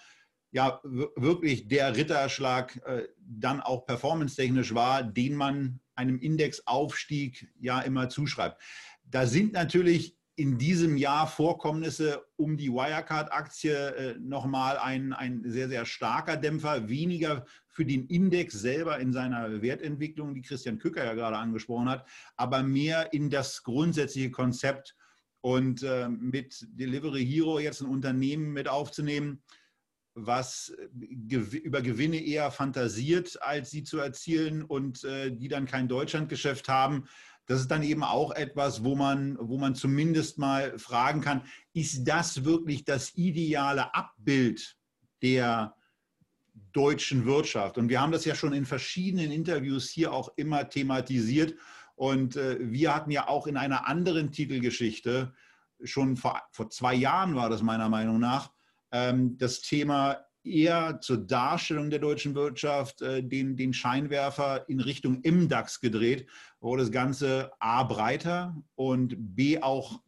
ja 0.52 0.82
wirklich 0.84 1.68
der 1.68 1.96
Ritterschlag 1.96 2.82
äh, 2.86 3.08
dann 3.20 3.62
auch 3.62 3.86
performance-technisch 3.86 4.74
war, 4.74 5.04
den 5.04 5.36
man 5.36 5.80
einem 5.96 6.18
Indexaufstieg 6.18 7.52
ja 7.60 7.82
immer 7.82 8.10
zuschreibt. 8.10 8.60
Da 9.04 9.28
sind 9.28 9.54
natürlich 9.54 10.19
in 10.40 10.58
diesem 10.58 10.96
Jahr 10.96 11.28
Vorkommnisse 11.28 12.24
um 12.38 12.56
die 12.56 12.72
Wirecard-Aktie 12.72 13.74
äh, 13.74 14.16
nochmal 14.20 14.78
ein, 14.78 15.12
ein 15.12 15.44
sehr, 15.46 15.68
sehr 15.68 15.86
starker 15.86 16.38
Dämpfer, 16.38 16.88
weniger 16.88 17.46
für 17.68 17.84
den 17.84 18.08
Index 18.08 18.54
selber 18.54 19.00
in 19.00 19.12
seiner 19.12 19.62
Wertentwicklung, 19.62 20.34
die 20.34 20.42
Christian 20.42 20.80
Kücker 20.80 21.04
ja 21.04 21.14
gerade 21.14 21.36
angesprochen 21.36 21.90
hat, 21.90 22.08
aber 22.38 22.64
mehr 22.64 23.12
in 23.12 23.30
das 23.30 23.64
grundsätzliche 23.64 24.32
Konzept 24.32 24.96
und 25.42 25.84
äh, 25.84 26.08
mit 26.08 26.66
Delivery 26.72 27.26
Hero 27.26 27.60
jetzt 27.60 27.82
ein 27.82 27.90
Unternehmen 27.90 28.54
mit 28.54 28.70
aufzunehmen, 28.70 29.44
was 30.14 30.74
gew 30.94 31.58
über 31.58 31.82
Gewinne 31.82 32.24
eher 32.24 32.50
fantasiert, 32.52 33.42
als 33.42 33.72
sie 33.72 33.84
zu 33.84 34.00
erzielen 34.00 34.64
und 34.64 35.04
äh, 35.04 35.32
die 35.32 35.50
dann 35.50 35.66
kein 35.66 35.90
Deutschlandgeschäft 35.90 36.70
haben, 36.70 37.10
das 37.50 37.62
ist 37.62 37.72
dann 37.72 37.82
eben 37.82 38.04
auch 38.04 38.30
etwas, 38.30 38.84
wo 38.84 38.96
man, 38.96 39.36
wo 39.42 39.58
man 39.58 39.74
zumindest 39.74 40.38
mal 40.38 40.78
fragen 40.78 41.20
kann, 41.20 41.42
ist 41.74 42.08
das 42.08 42.46
wirklich 42.46 42.86
das 42.86 43.16
ideale 43.16 43.96
Abbild 43.96 44.78
der 45.24 45.76
deutschen 46.74 47.26
Wirtschaft? 47.26 47.80
Und 47.80 47.90
wir 47.90 48.02
haben 48.02 48.12
das 48.12 48.24
ja 48.24 48.36
schon 48.36 48.54
in 48.54 48.68
verschiedenen 48.68 49.32
Interviews 49.32 49.90
hier 49.90 50.14
auch 50.14 50.30
immer 50.36 50.70
thematisiert. 50.70 51.56
Und 51.96 52.36
äh, 52.36 52.58
wir 52.62 52.94
hatten 52.94 53.10
ja 53.10 53.28
auch 53.28 53.48
in 53.48 53.58
einer 53.58 53.88
anderen 53.88 54.32
Titelgeschichte, 54.32 55.34
schon 55.84 56.18
vor, 56.18 56.44
vor 56.52 56.70
zwei 56.70 56.94
Jahren 56.94 57.34
war 57.34 57.50
das 57.50 57.64
meiner 57.64 57.90
Meinung 57.90 58.20
nach, 58.20 58.52
ähm, 58.92 59.40
das 59.40 59.62
Thema 59.62 60.24
eher 60.44 61.00
zur 61.02 61.18
Darstellung 61.18 61.90
der 61.90 62.00
deutschen 62.00 62.36
Wirtschaft 62.36 63.02
äh, 63.02 63.24
den, 63.24 63.56
den 63.56 63.74
Scheinwerfer 63.74 64.68
in 64.70 64.80
Richtung 64.80 65.22
MDAX 65.24 65.82
gedreht, 65.82 66.28
wo 66.60 66.76
das 66.76 66.92
Ganze 66.92 67.52
A 67.60 67.84
breiter 67.84 68.56
und 68.76 69.16
B 69.36 69.62
auch 69.62 70.02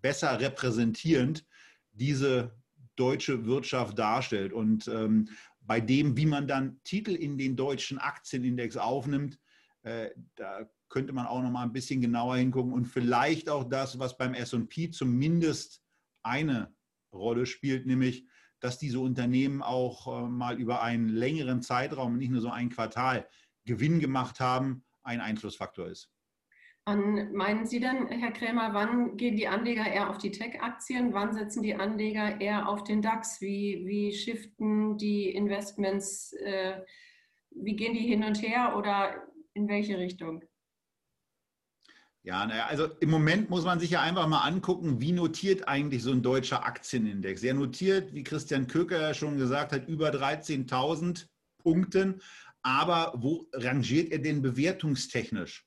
besser 0.00 0.40
repräsentierend 0.40 1.44
diese 1.92 2.54
deutsche 2.96 3.46
Wirtschaft 3.46 3.98
darstellt. 3.98 4.52
Und 4.52 4.88
ähm, 4.88 5.28
bei 5.60 5.80
dem, 5.80 6.16
wie 6.16 6.26
man 6.26 6.46
dann 6.46 6.80
Titel 6.84 7.12
in 7.12 7.38
den 7.38 7.56
deutschen 7.56 7.98
Aktienindex 7.98 8.76
aufnimmt, 8.76 9.38
äh, 9.82 10.10
da 10.34 10.68
könnte 10.88 11.12
man 11.12 11.26
auch 11.26 11.42
noch 11.42 11.50
mal 11.50 11.62
ein 11.62 11.72
bisschen 11.72 12.00
genauer 12.00 12.36
hingucken 12.36 12.72
und 12.72 12.86
vielleicht 12.86 13.48
auch 13.48 13.64
das, 13.64 13.98
was 13.98 14.16
beim 14.16 14.34
S&P 14.34 14.90
zumindest 14.90 15.82
eine 16.22 16.72
Rolle 17.12 17.46
spielt, 17.46 17.86
nämlich 17.86 18.26
dass 18.64 18.78
diese 18.78 18.98
Unternehmen 18.98 19.62
auch 19.62 20.06
äh, 20.06 20.28
mal 20.28 20.58
über 20.58 20.82
einen 20.82 21.08
längeren 21.08 21.60
Zeitraum, 21.60 22.16
nicht 22.16 22.30
nur 22.30 22.40
so 22.40 22.48
ein 22.48 22.70
Quartal, 22.70 23.28
Gewinn 23.66 24.00
gemacht 24.00 24.40
haben, 24.40 24.84
ein 25.02 25.20
Einflussfaktor 25.20 25.88
ist. 25.88 26.10
Wann 26.86 27.32
meinen 27.32 27.66
Sie 27.66 27.80
denn, 27.80 28.08
Herr 28.08 28.32
Krämer, 28.32 28.72
wann 28.72 29.16
gehen 29.16 29.36
die 29.36 29.48
Anleger 29.48 29.86
eher 29.86 30.08
auf 30.10 30.18
die 30.18 30.30
Tech-Aktien? 30.30 31.12
Wann 31.12 31.32
setzen 31.32 31.62
die 31.62 31.74
Anleger 31.74 32.40
eher 32.40 32.68
auf 32.68 32.84
den 32.84 33.02
DAX? 33.02 33.40
Wie, 33.40 33.84
wie 33.86 34.12
shiften 34.12 34.96
die 34.96 35.30
Investments? 35.30 36.32
Äh, 36.32 36.80
wie 37.50 37.76
gehen 37.76 37.94
die 37.94 38.00
hin 38.00 38.24
und 38.24 38.40
her 38.42 38.76
oder 38.76 39.26
in 39.54 39.68
welche 39.68 39.98
Richtung? 39.98 40.42
Ja, 42.26 42.46
naja, 42.46 42.64
also 42.68 42.86
im 43.00 43.10
Moment 43.10 43.50
muss 43.50 43.64
man 43.64 43.78
sich 43.78 43.90
ja 43.90 44.00
einfach 44.00 44.26
mal 44.26 44.40
angucken, 44.40 44.98
wie 44.98 45.12
notiert 45.12 45.68
eigentlich 45.68 46.02
so 46.02 46.10
ein 46.10 46.22
deutscher 46.22 46.64
Aktienindex. 46.64 47.42
Er 47.42 47.52
notiert, 47.52 48.14
wie 48.14 48.22
Christian 48.22 48.66
Köker 48.66 48.98
ja 48.98 49.12
schon 49.12 49.36
gesagt 49.36 49.72
hat, 49.72 49.86
über 49.88 50.08
13.000 50.08 51.26
Punkten. 51.58 52.22
Aber 52.62 53.12
wo 53.18 53.46
rangiert 53.52 54.10
er 54.10 54.20
denn 54.20 54.40
bewertungstechnisch? 54.40 55.66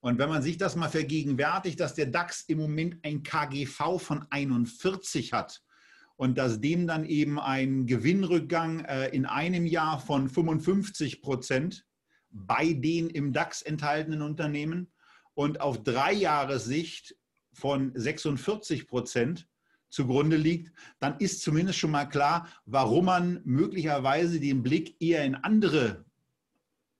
Und 0.00 0.18
wenn 0.18 0.30
man 0.30 0.40
sich 0.40 0.56
das 0.56 0.74
mal 0.74 0.88
vergegenwärtigt, 0.88 1.78
dass 1.78 1.94
der 1.94 2.06
DAX 2.06 2.44
im 2.48 2.56
Moment 2.56 3.04
ein 3.04 3.22
KGV 3.22 3.98
von 3.98 4.24
41 4.30 5.34
hat 5.34 5.60
und 6.16 6.38
dass 6.38 6.62
dem 6.62 6.86
dann 6.86 7.04
eben 7.04 7.38
ein 7.38 7.84
Gewinnrückgang 7.84 8.86
äh, 8.86 9.08
in 9.08 9.26
einem 9.26 9.66
Jahr 9.66 10.00
von 10.00 10.30
55 10.30 11.20
Prozent 11.20 11.84
bei 12.30 12.72
den 12.72 13.10
im 13.10 13.34
DAX 13.34 13.60
enthaltenen 13.60 14.22
Unternehmen 14.22 14.90
und 15.34 15.60
auf 15.60 15.82
drei 15.82 16.12
Jahre 16.12 16.58
Sicht 16.58 17.16
von 17.52 17.92
46 17.94 18.86
Prozent 18.86 19.48
zugrunde 19.90 20.36
liegt, 20.36 20.72
dann 21.00 21.18
ist 21.18 21.42
zumindest 21.42 21.78
schon 21.78 21.90
mal 21.90 22.06
klar, 22.06 22.48
warum 22.64 23.06
man 23.06 23.40
möglicherweise 23.44 24.40
den 24.40 24.62
Blick 24.62 25.00
eher 25.00 25.24
in 25.24 25.34
andere 25.34 26.04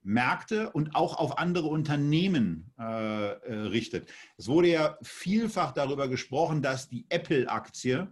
Märkte 0.03 0.71
und 0.71 0.95
auch 0.95 1.17
auf 1.17 1.37
andere 1.37 1.67
Unternehmen 1.67 2.73
äh, 2.79 2.83
äh 2.83 3.53
richtet. 3.67 4.11
Es 4.37 4.47
wurde 4.47 4.69
ja 4.69 4.97
vielfach 5.03 5.71
darüber 5.71 6.07
gesprochen, 6.07 6.61
dass 6.61 6.89
die 6.89 7.05
Apple-Aktie 7.09 8.11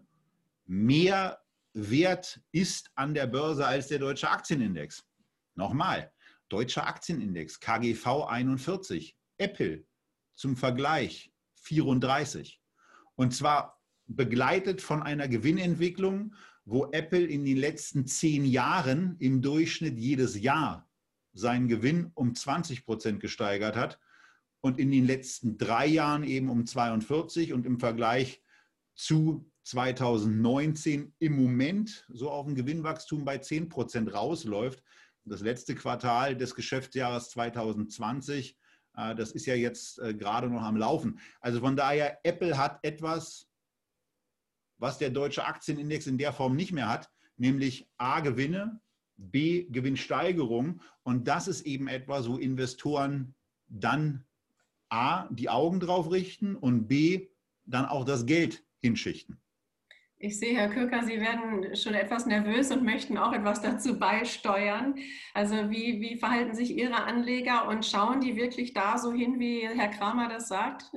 mehr 0.65 1.39
wert 1.73 2.41
ist 2.51 2.91
an 2.95 3.13
der 3.13 3.27
Börse 3.27 3.65
als 3.65 3.87
der 3.87 3.99
deutsche 3.99 4.29
Aktienindex. 4.29 5.03
Nochmal, 5.55 6.11
deutscher 6.47 6.87
Aktienindex, 6.87 7.59
KGV 7.59 8.27
41 8.27 9.17
Apple 9.37 9.83
zum 10.39 10.55
Vergleich 10.55 11.33
34. 11.55 12.61
Und 13.15 13.35
zwar 13.35 13.83
begleitet 14.07 14.81
von 14.81 15.03
einer 15.03 15.27
Gewinnentwicklung, 15.27 16.33
wo 16.63 16.89
Apple 16.93 17.25
in 17.25 17.43
den 17.43 17.57
letzten 17.57 18.07
zehn 18.07 18.45
Jahren 18.45 19.17
im 19.19 19.41
Durchschnitt 19.41 19.97
jedes 19.97 20.39
Jahr 20.39 20.89
seinen 21.33 21.67
Gewinn 21.67 22.11
um 22.13 22.33
20 22.33 22.85
Prozent 22.85 23.19
gesteigert 23.19 23.75
hat 23.75 23.99
und 24.61 24.79
in 24.79 24.91
den 24.91 25.05
letzten 25.05 25.57
drei 25.57 25.87
Jahren 25.87 26.23
eben 26.23 26.49
um 26.49 26.65
42 26.65 27.51
und 27.51 27.65
im 27.65 27.77
Vergleich 27.77 28.41
zu 28.95 29.51
2019 29.63 31.13
im 31.19 31.35
Moment 31.35 32.07
so 32.07 32.31
auf 32.31 32.47
ein 32.47 32.55
Gewinnwachstum 32.55 33.25
bei 33.25 33.39
10 33.39 33.67
Prozent 33.67 34.13
rausläuft. 34.13 34.81
Das 35.25 35.41
letzte 35.41 35.75
Quartal 35.75 36.37
des 36.37 36.55
Geschäftsjahres 36.55 37.29
2020, 37.31 38.53
äh, 38.53 38.58
das 39.15 39.31
ist 39.31 39.45
ja 39.45 39.55
jetzt 39.55 39.99
äh, 39.99 40.13
gerade 40.13 40.49
noch 40.49 40.61
am 40.61 40.77
Laufen. 40.77 41.19
Also 41.39 41.59
von 41.59 41.75
daher, 41.75 42.19
Apple 42.23 42.57
hat 42.57 42.79
etwas, 42.83 43.47
was 44.77 44.97
der 44.97 45.09
deutsche 45.09 45.45
Aktienindex 45.45 46.07
in 46.07 46.17
der 46.17 46.33
Form 46.33 46.55
nicht 46.55 46.71
mehr 46.71 46.89
hat, 46.89 47.09
nämlich 47.37 47.89
A, 47.97 48.19
Gewinne, 48.19 48.81
B, 49.17 49.65
Gewinnsteigerung. 49.69 50.81
Und 51.03 51.27
das 51.27 51.47
ist 51.47 51.61
eben 51.61 51.87
etwas, 51.87 52.27
wo 52.29 52.37
Investoren 52.37 53.35
dann 53.67 54.25
A, 54.89 55.27
die 55.29 55.49
Augen 55.49 55.79
drauf 55.79 56.11
richten 56.11 56.55
und 56.55 56.87
B, 56.87 57.29
dann 57.65 57.85
auch 57.85 58.05
das 58.05 58.25
Geld 58.25 58.63
hinschichten. 58.79 59.39
Ich 60.21 60.37
sehe, 60.37 60.53
Herr 60.57 60.69
Köker, 60.69 61.01
Sie 61.03 61.21
werden 61.21 61.77
schon 61.77 61.93
etwas 61.93 62.25
nervös 62.25 62.71
und 62.71 62.83
möchten 62.83 63.17
auch 63.17 63.31
etwas 63.31 63.61
dazu 63.61 63.97
beisteuern. 63.97 64.95
Also 65.33 65.69
wie, 65.69 66.01
wie 66.01 66.17
verhalten 66.17 66.53
sich 66.53 66.75
Ihre 66.75 67.03
Anleger 67.03 67.69
und 67.69 67.85
schauen 67.85 68.19
die 68.19 68.35
wirklich 68.35 68.73
da 68.73 68.97
so 68.97 69.13
hin, 69.13 69.39
wie 69.39 69.65
Herr 69.65 69.87
Kramer 69.87 70.27
das 70.27 70.49
sagt? 70.49 70.91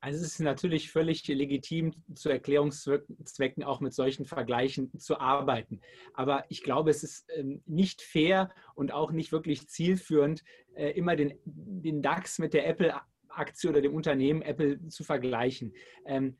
Also 0.00 0.20
es 0.20 0.32
ist 0.32 0.40
natürlich 0.40 0.90
völlig 0.90 1.26
legitim, 1.28 1.92
zu 2.14 2.30
Erklärungszwecken 2.30 3.62
auch 3.62 3.80
mit 3.80 3.92
solchen 3.92 4.24
Vergleichen 4.24 4.98
zu 4.98 5.20
arbeiten. 5.20 5.82
Aber 6.14 6.46
ich 6.48 6.62
glaube, 6.62 6.90
es 6.90 7.02
ist 7.02 7.26
ähm, 7.36 7.62
nicht 7.66 8.00
fair 8.00 8.54
und 8.74 8.90
auch 8.90 9.12
nicht 9.12 9.32
wirklich 9.32 9.68
zielführend, 9.68 10.42
äh, 10.74 10.90
immer 10.92 11.14
den, 11.14 11.38
den 11.44 12.00
DAX 12.00 12.38
mit 12.38 12.54
der 12.54 12.66
Apple-Aktie 12.66 13.68
oder 13.68 13.82
dem 13.82 13.94
Unternehmen 13.94 14.40
Apple 14.40 14.88
zu 14.88 15.04
vergleichen. 15.04 15.74
Ähm, 16.06 16.38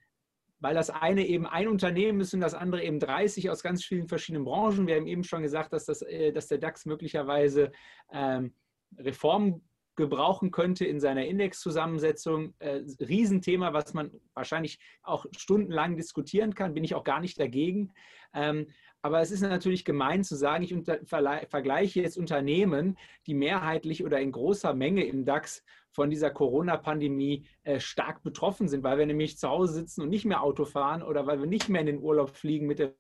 weil 0.61 0.75
das 0.75 0.91
eine 0.91 1.27
eben 1.27 1.47
ein 1.47 1.69
Unternehmen 1.69 2.21
ist 2.21 2.35
und 2.35 2.41
das 2.41 2.55
andere 2.55 2.83
eben 2.83 3.01
30 3.01 3.51
aus 3.51 3.63
ganz 3.63 3.85
vielen 3.85 4.09
verschiedenen 4.09 4.45
Branchen. 4.45 4.87
Wir 4.87 4.97
haben 4.97 5.07
eben 5.07 5.25
schon 5.25 5.43
gesagt, 5.43 5.73
dass, 5.73 5.87
das, 5.87 6.03
äh, 6.03 6.33
dass 6.33 6.49
der 6.49 6.59
DAX 6.59 6.87
möglicherweise 6.87 7.73
ähm, 8.13 8.55
Reformen 8.99 9.63
gebrauchen 9.97 10.51
könnte 10.51 10.85
in 10.85 11.01
seiner 11.01 11.25
Indexzusammensetzung. 11.27 12.55
Äh, 12.59 12.83
Riesenthema, 13.01 13.73
was 13.73 13.95
man 13.95 14.11
wahrscheinlich 14.35 14.79
auch 15.03 15.27
stundenlang 15.37 15.97
diskutieren 15.97 16.55
kann, 16.55 16.75
bin 16.75 16.85
ich 16.85 16.95
auch 16.95 17.05
gar 17.05 17.21
nicht 17.21 17.39
dagegen. 17.39 17.93
Ähm, 18.33 18.69
aber 19.03 19.21
es 19.21 19.31
ist 19.31 19.43
natürlich 19.43 19.85
gemein 19.85 20.25
zu 20.25 20.35
sagen, 20.35 20.65
ich 20.65 20.73
unter, 20.73 20.99
vergleiche 21.05 22.01
jetzt 22.01 22.17
Unternehmen, 22.17 22.97
die 23.27 23.35
mehrheitlich 23.35 24.03
oder 24.05 24.19
in 24.19 24.33
großer 24.33 24.75
Menge 24.75 25.05
im 25.05 25.25
DAX 25.25 25.63
von 25.95 26.11
dieser 26.11 26.31
Corona-Pandemie 26.31 27.47
äh, 27.63 27.79
stark 27.79 28.23
betroffen 28.23 28.69
sind, 28.69 28.83
weil 28.83 28.99
wir 28.99 29.07
nämlich 29.07 29.39
zu 29.39 29.49
Hause 29.49 29.75
sitzen 29.75 30.03
und 30.03 30.11
nicht 30.11 30.25
mehr 30.25 30.43
Auto 30.43 30.65
fahren 30.65 31.03
oder 31.03 31.27
weil 31.27 31.39
wir 31.39 31.47
nicht 31.47 31.69
mehr 31.69 31.81
in 31.81 31.87
den 31.87 32.03
Urlaub 32.03 32.31
fliegen 32.31 32.67
mit 32.67 32.81
der 32.81 32.95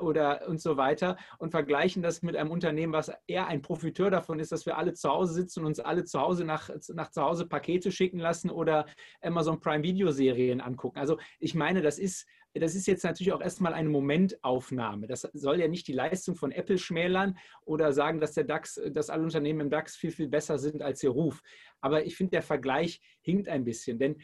oder 0.00 0.48
und 0.48 0.60
so 0.60 0.76
weiter 0.76 1.16
und 1.38 1.50
vergleichen 1.50 2.02
das 2.02 2.22
mit 2.22 2.36
einem 2.36 2.50
Unternehmen, 2.50 2.92
was 2.92 3.12
eher 3.26 3.46
ein 3.46 3.62
Profiteur 3.62 4.10
davon 4.10 4.38
ist, 4.38 4.52
dass 4.52 4.66
wir 4.66 4.78
alle 4.78 4.94
zu 4.94 5.10
Hause 5.10 5.34
sitzen 5.34 5.60
und 5.60 5.66
uns 5.66 5.80
alle 5.80 6.04
zu 6.04 6.20
Hause 6.20 6.44
nach, 6.44 6.70
nach 6.94 7.10
zu 7.10 7.22
Hause 7.22 7.46
Pakete 7.46 7.92
schicken 7.92 8.18
lassen 8.18 8.50
oder 8.50 8.86
Amazon 9.20 9.60
Prime 9.60 9.82
Video 9.82 10.10
Serien 10.10 10.60
angucken. 10.60 10.98
Also 10.98 11.18
ich 11.38 11.54
meine, 11.54 11.82
das 11.82 11.98
ist 11.98 12.26
das 12.60 12.76
ist 12.76 12.86
jetzt 12.86 13.02
natürlich 13.02 13.32
auch 13.32 13.40
erstmal 13.40 13.74
eine 13.74 13.88
Momentaufnahme. 13.88 15.08
Das 15.08 15.22
soll 15.32 15.58
ja 15.58 15.66
nicht 15.66 15.88
die 15.88 15.92
Leistung 15.92 16.36
von 16.36 16.52
Apple 16.52 16.78
schmälern 16.78 17.36
oder 17.64 17.92
sagen, 17.92 18.20
dass 18.20 18.32
der 18.32 18.44
DAX, 18.44 18.80
dass 18.92 19.10
alle 19.10 19.24
Unternehmen 19.24 19.62
im 19.62 19.70
DAX 19.70 19.96
viel, 19.96 20.12
viel 20.12 20.28
besser 20.28 20.58
sind 20.58 20.80
als 20.80 21.02
ihr 21.02 21.10
Ruf. 21.10 21.42
Aber 21.80 22.06
ich 22.06 22.16
finde, 22.16 22.30
der 22.30 22.42
Vergleich 22.42 23.00
hinkt 23.22 23.48
ein 23.48 23.64
bisschen. 23.64 23.98
Denn 23.98 24.22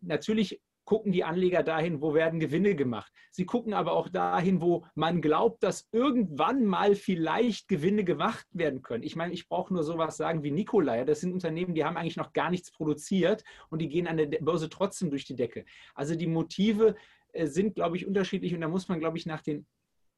natürlich 0.00 0.62
gucken 0.84 1.12
die 1.12 1.24
Anleger 1.24 1.62
dahin, 1.62 2.00
wo 2.00 2.14
werden 2.14 2.40
Gewinne 2.40 2.74
gemacht. 2.74 3.12
Sie 3.30 3.46
gucken 3.46 3.74
aber 3.74 3.92
auch 3.92 4.08
dahin, 4.08 4.60
wo 4.60 4.86
man 4.94 5.22
glaubt, 5.22 5.62
dass 5.62 5.88
irgendwann 5.92 6.64
mal 6.64 6.94
vielleicht 6.94 7.68
Gewinne 7.68 8.04
gemacht 8.04 8.46
werden 8.52 8.82
können. 8.82 9.02
Ich 9.02 9.16
meine, 9.16 9.32
ich 9.32 9.48
brauche 9.48 9.72
nur 9.72 9.82
sowas 9.82 10.16
sagen 10.16 10.42
wie 10.42 10.50
Nikolai. 10.50 11.04
Das 11.04 11.20
sind 11.20 11.32
Unternehmen, 11.32 11.74
die 11.74 11.84
haben 11.84 11.96
eigentlich 11.96 12.16
noch 12.16 12.32
gar 12.32 12.50
nichts 12.50 12.70
produziert 12.70 13.44
und 13.70 13.80
die 13.80 13.88
gehen 13.88 14.06
an 14.06 14.16
der 14.16 14.26
Börse 14.26 14.68
trotzdem 14.68 15.10
durch 15.10 15.24
die 15.24 15.36
Decke. 15.36 15.64
Also 15.94 16.14
die 16.14 16.26
Motive 16.26 16.96
äh, 17.32 17.46
sind, 17.46 17.74
glaube 17.74 17.96
ich, 17.96 18.06
unterschiedlich 18.06 18.54
und 18.54 18.60
da 18.60 18.68
muss 18.68 18.88
man, 18.88 19.00
glaube 19.00 19.18
ich, 19.18 19.26
nach 19.26 19.42
den 19.42 19.66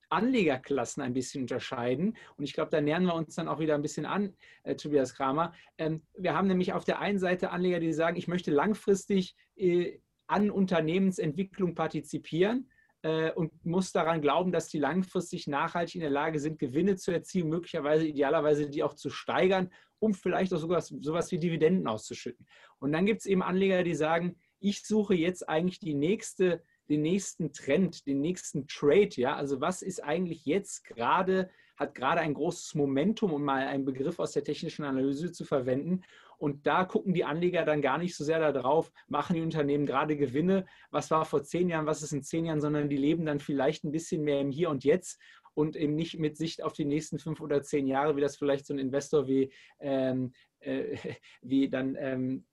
Anlegerklassen 0.09 1.03
ein 1.03 1.15
bisschen 1.15 1.43
unterscheiden. 1.43 2.17
Und 2.37 2.45
ich 2.45 2.53
glaube, 2.53 2.71
da 2.71 2.81
nähern 2.81 3.05
wir 3.05 3.15
uns 3.15 3.35
dann 3.35 3.49
auch 3.49 3.59
wieder 3.59 3.75
ein 3.75 3.83
bisschen 3.83 4.07
an, 4.07 4.35
äh, 4.63 4.77
Tobias 4.77 5.15
Kramer. 5.15 5.53
Ähm, 5.79 6.03
wir 6.17 6.35
haben 6.35 6.49
nämlich 6.49 6.73
auf 6.73 6.85
der 6.85 7.01
einen 7.01 7.19
Seite 7.19 7.51
Anleger, 7.51 7.81
die 7.81 7.93
sagen, 7.93 8.17
ich 8.17 8.29
möchte 8.29 8.51
langfristig 8.51 9.35
äh, 9.57 9.99
an 10.27 10.51
Unternehmensentwicklung 10.51 11.75
partizipieren 11.75 12.71
äh, 13.03 13.33
und 13.33 13.65
muss 13.65 13.93
daran 13.93 14.21
glauben, 14.21 14.53
dass 14.53 14.69
die 14.69 14.79
langfristig 14.79 15.47
nachhaltig 15.47 15.97
in 15.97 16.01
der 16.03 16.11
Lage 16.11 16.41
sind, 16.41 16.59
Gewinne 16.59 16.97
zu 16.97 17.11
erzielen, 17.11 17.49
möglicherweise 17.49 18.07
idealerweise 18.07 18.69
die 18.69 18.83
auch 18.83 18.95
zu 18.95 19.11
steigern, 19.11 19.71
um 19.99 20.15
vielleicht 20.15 20.53
auch 20.53 20.59
sogar 20.59 20.81
sowas 20.81 21.31
wie 21.33 21.39
Dividenden 21.39 21.87
auszuschütten. 21.87 22.47
Und 22.79 22.93
dann 22.93 23.07
gibt 23.07 23.21
es 23.21 23.27
eben 23.27 23.43
Anleger, 23.43 23.83
die 23.83 23.95
sagen, 23.95 24.37
ich 24.59 24.85
suche 24.85 25.15
jetzt 25.15 25.49
eigentlich 25.49 25.79
die 25.79 25.95
nächste 25.95 26.63
den 26.89 27.03
nächsten 27.03 27.53
Trend, 27.53 28.07
den 28.07 28.21
nächsten 28.21 28.67
Trade. 28.67 29.11
Ja, 29.17 29.35
also 29.37 29.61
was 29.61 29.83
ist 29.83 30.03
eigentlich 30.03 30.45
jetzt 30.45 30.85
gerade, 30.85 31.51
hat 31.77 31.95
gerade 31.95 32.21
ein 32.21 32.35
großes 32.35 32.75
Momentum, 32.75 33.33
um 33.33 33.45
mal 33.45 33.67
einen 33.67 33.85
Begriff 33.85 34.19
aus 34.19 34.33
der 34.33 34.45
technischen 34.45 34.85
Analyse 34.85 35.33
zu 35.33 35.45
verwenden. 35.45 36.03
Und 36.39 36.67
da 36.67 36.85
gucken 36.85 37.15
die 37.15 37.25
Anleger 37.25 37.65
dann 37.65 37.83
gar 37.83 37.99
nicht 37.99 38.15
so 38.15 38.25
sehr 38.25 38.53
darauf, 38.53 38.93
machen 39.09 39.35
die 39.35 39.43
Unternehmen 39.43 39.87
gerade 39.87 40.17
Gewinne, 40.17 40.67
was 40.91 41.11
war 41.11 41.25
vor 41.25 41.43
zehn 41.43 41.69
Jahren, 41.69 41.87
was 41.87 42.03
ist 42.03 42.13
in 42.13 42.23
zehn 42.23 42.45
Jahren, 42.45 42.61
sondern 42.61 42.89
die 42.89 42.97
leben 42.97 43.25
dann 43.25 43.41
vielleicht 43.41 43.85
ein 43.85 43.93
bisschen 43.93 44.23
mehr 44.23 44.41
im 44.41 44.51
Hier 44.51 44.71
und 44.71 44.85
Jetzt 44.85 45.19
und 45.55 45.75
eben 45.75 45.95
nicht 45.95 46.19
mit 46.19 46.37
Sicht 46.37 46.63
auf 46.63 46.75
die 46.75 46.85
nächsten 46.85 47.19
fünf 47.19 47.41
oder 47.41 47.63
zehn 47.63 47.87
Jahre, 47.87 48.17
wie 48.17 48.21
das 48.21 48.37
vielleicht 48.37 48.67
so 48.67 48.75
ein 48.75 48.79
Investor 48.79 49.27
wie, 49.27 49.53
ähm, 49.81 50.33
äh, 50.61 50.97
wie 51.41 51.71
dann 51.71 51.97
ähm, 51.99 52.45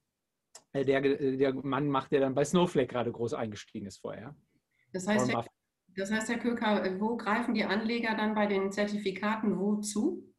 äh, 0.72 0.86
der, 0.86 1.04
äh, 1.04 1.38
der 1.38 1.54
Mann 1.54 1.90
macht, 1.90 2.12
der 2.12 2.22
dann 2.22 2.34
bei 2.34 2.46
Snowflake 2.46 2.88
gerade 2.88 3.12
groß 3.12 3.34
eingestiegen 3.34 3.88
ist 3.88 3.98
vorher. 3.98 4.36
Das 4.94 5.08
heißt, 5.08 5.32
Herr, 5.32 5.46
das 5.96 6.12
heißt, 6.12 6.30
Herr 6.30 6.40
Köker, 6.40 7.00
wo 7.00 7.18
greifen 7.18 7.54
die 7.54 7.66
Anleger 7.66 8.16
dann 8.16 8.36
bei 8.36 8.48
den 8.48 8.72
Zertifikaten 8.72 9.60
wo 9.60 9.78
zu? 9.82 10.33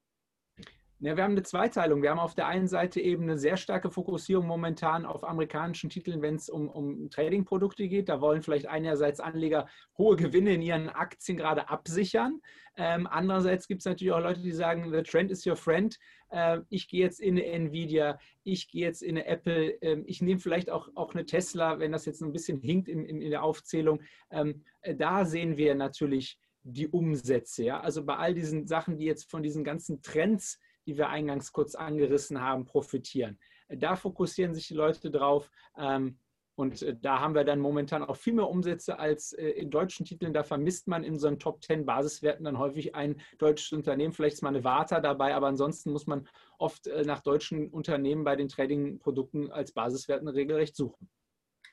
Ja, 1.01 1.17
wir 1.17 1.25
haben 1.25 1.33
eine 1.33 1.43
Zweiteilung. 1.43 2.03
Wir 2.03 2.11
haben 2.11 2.21
auf 2.21 2.37
der 2.37 2.47
einen 2.47 2.69
Seite 2.69 3.01
eben 3.01 3.25
eine 3.25 3.37
sehr 3.37 3.57
starke 3.57 3.91
Fokussierung 3.91 4.47
momentan 4.47 5.05
auf 5.05 5.25
amerikanischen 5.25 5.91
Titeln, 5.91 6.23
wenn 6.23 6.37
es 6.37 6.49
um, 6.49 6.69
um 6.69 7.11
Trading-Produkte 7.11 7.89
geht. 7.89 8.09
Da 8.09 8.21
wollen 8.21 8.43
vielleicht 8.43 8.67
einerseits 8.67 9.19
Anleger 9.19 9.67
hohe 9.99 10.17
Gewinne 10.17 10.55
in 10.55 10.63
ihren 10.63 10.89
Aktien 10.89 11.37
gerade 11.37 11.69
absichern. 11.69 12.41
Ähm, 12.77 13.09
andererseits 13.11 13.67
gibt 13.67 13.81
es 13.81 13.87
natürlich 13.87 14.13
auch 14.13 14.21
Leute, 14.21 14.41
die 14.41 14.53
sagen, 14.53 14.93
the 14.93 15.03
trend 15.03 15.33
is 15.33 15.45
your 15.45 15.57
friend. 15.57 15.99
Äh, 16.31 16.61
ich 16.71 16.89
gehe 16.89 17.01
jetzt 17.01 17.21
in 17.21 17.37
eine 17.37 17.47
Nvidia, 17.47 18.19
ich 18.45 18.69
gehe 18.69 18.87
jetzt 18.87 19.03
in 19.03 19.17
eine 19.17 19.27
Apple, 19.27 19.81
äh, 19.83 20.03
ich 20.07 20.23
nehme 20.23 20.41
vielleicht 20.41 20.71
auch, 20.71 20.89
auch 20.95 21.13
eine 21.13 21.27
Tesla, 21.27 21.81
wenn 21.81 21.93
das 21.93 22.07
jetzt 22.07 22.23
ein 22.23 22.33
bisschen 22.33 22.61
hinkt 22.61 22.89
in, 22.89 23.05
in, 23.05 23.21
in 23.21 23.31
der 23.31 23.43
Aufzählung. 23.43 24.01
Ähm, 24.31 24.63
äh, 24.83 24.95
da 24.95 25.25
sehen 25.25 25.57
wir 25.57 25.75
natürlich 25.75 26.39
die 26.63 26.89
Umsätze. 26.89 27.65
Ja? 27.65 27.81
Also 27.81 28.05
bei 28.05 28.17
all 28.17 28.33
diesen 28.33 28.67
Sachen, 28.67 28.97
die 28.97 29.05
jetzt 29.05 29.31
von 29.31 29.43
diesen 29.43 29.65
ganzen 29.65 30.01
Trends 30.01 30.59
die 30.87 30.97
wir 30.97 31.09
eingangs 31.09 31.53
kurz 31.53 31.75
angerissen 31.75 32.41
haben, 32.41 32.65
profitieren. 32.65 33.39
Da 33.69 33.97
fokussieren 33.97 34.55
sich 34.55 34.69
die 34.69 34.75
Leute 34.75 35.11
drauf. 35.11 35.51
Ähm, 35.77 36.19
und 36.57 36.83
äh, 36.83 36.97
da 37.01 37.21
haben 37.21 37.35
wir 37.35 37.45
dann 37.45 37.59
momentan 37.59 38.05
auch 38.05 38.17
viel 38.17 38.35
mehr 38.35 38.49
Umsätze 38.49 38.99
als 38.99 39.33
äh, 39.33 39.49
in 39.49 39.71
deutschen 39.71 40.07
Titeln. 40.07 40.33
Da 40.33 40.45
vermisst 40.45 40.87
man 40.87 41.03
in 41.03 41.19
so 41.19 41.27
einen 41.27 41.39
Top 41.39 41.63
10 41.65 41.85
Basiswerten 41.85 42.45
dann 42.45 42.59
häufig 42.59 42.95
ein 42.95 43.21
deutsches 43.39 43.73
Unternehmen. 43.73 44.13
Vielleicht 44.13 44.35
ist 44.35 44.43
mal 44.43 44.51
eine 44.51 44.65
Warta 44.65 45.01
dabei, 45.01 45.35
aber 45.35 45.49
ansonsten 45.49 45.91
muss 45.91 46.07
man 46.07 46.29
oft 46.59 46.87
äh, 46.87 47.03
nach 47.03 47.23
deutschen 47.23 47.71
Unternehmen 47.71 48.25
bei 48.25 48.37
den 48.37 48.49
Trading-Produkten 48.49 49.51
als 49.51 49.73
Basiswerten 49.73 50.29
regelrecht 50.29 50.77
suchen. 50.77 51.11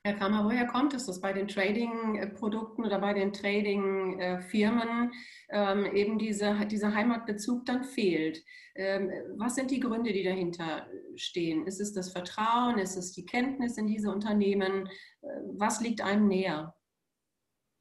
Herr 0.03 0.15
Kramer, 0.15 0.43
woher 0.46 0.65
kommt 0.65 0.96
es, 0.96 1.05
dass 1.05 1.22
bei 1.22 1.31
den 1.31 1.48
Trading-Produkten 1.48 2.84
oder 2.84 2.98
bei 3.00 3.13
den 3.13 3.34
Trading-Firmen 3.34 5.12
ähm, 5.50 5.86
eben 5.96 6.17
diese, 6.17 6.65
dieser 6.65 6.96
Heimatbezug 6.96 7.67
dann 7.67 7.84
fehlt? 7.84 8.43
Ähm, 8.74 9.12
was 9.38 9.53
sind 9.53 9.70
die 9.70 9.79
Gründe, 9.79 10.12
die 10.12 10.24
dahinter 10.24 10.88
stehen? 11.15 11.67
Ist 11.67 11.79
es 11.79 11.93
das 11.93 12.12
Vertrauen? 12.12 12.79
Ist 12.79 12.96
es 12.96 13.12
die 13.12 13.27
Kenntnis 13.27 13.77
in 13.77 13.86
diese 13.86 14.10
Unternehmen? 14.10 14.88
Äh, 15.22 15.27
was 15.53 15.81
liegt 15.81 16.01
einem 16.01 16.27
näher? 16.27 16.74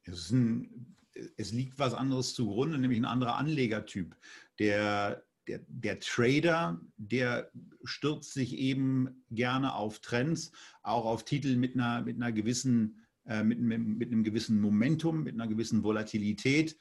Es, 0.05 0.31
ein, 0.31 0.97
es 1.39 1.53
liegt 1.53 1.79
was 1.79 1.95
anderes 1.95 2.35
zugrunde, 2.35 2.77
nämlich 2.79 3.01
ein 3.01 3.07
anderer 3.07 3.37
Anlegertyp. 3.37 4.15
Der, 4.59 5.25
der, 5.51 5.61
der, 5.67 5.99
Trader, 5.99 6.81
der 6.97 7.51
stürzt 7.83 8.33
sich 8.35 8.57
eben 8.57 9.25
gerne 9.31 9.75
auf 9.75 9.99
Trends, 9.99 10.53
auch 10.83 11.05
auf 11.05 11.25
Titel 11.25 11.57
mit 11.57 11.75
einer, 11.75 12.03
mit 12.03 12.17
einer 12.17 12.31
gewissen, 12.31 13.01
äh, 13.27 13.43
mit, 13.43 13.59
mit, 13.59 13.81
mit, 13.81 14.13
einem 14.13 14.23
gewissen 14.23 14.61
Momentum, 14.61 15.25
mit 15.25 15.35
einer 15.35 15.49
gewissen 15.49 15.83
Volatilität. 15.83 16.79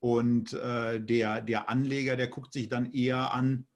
Und 0.00 0.52
äh, 0.52 1.00
der, 1.00 1.40
der 1.40 1.70
Anleger, 1.70 2.16
der 2.16 2.28
guckt 2.28 2.52
sich 2.52 2.68
dann 2.68 2.92
eher 2.92 3.32
an, 3.32 3.66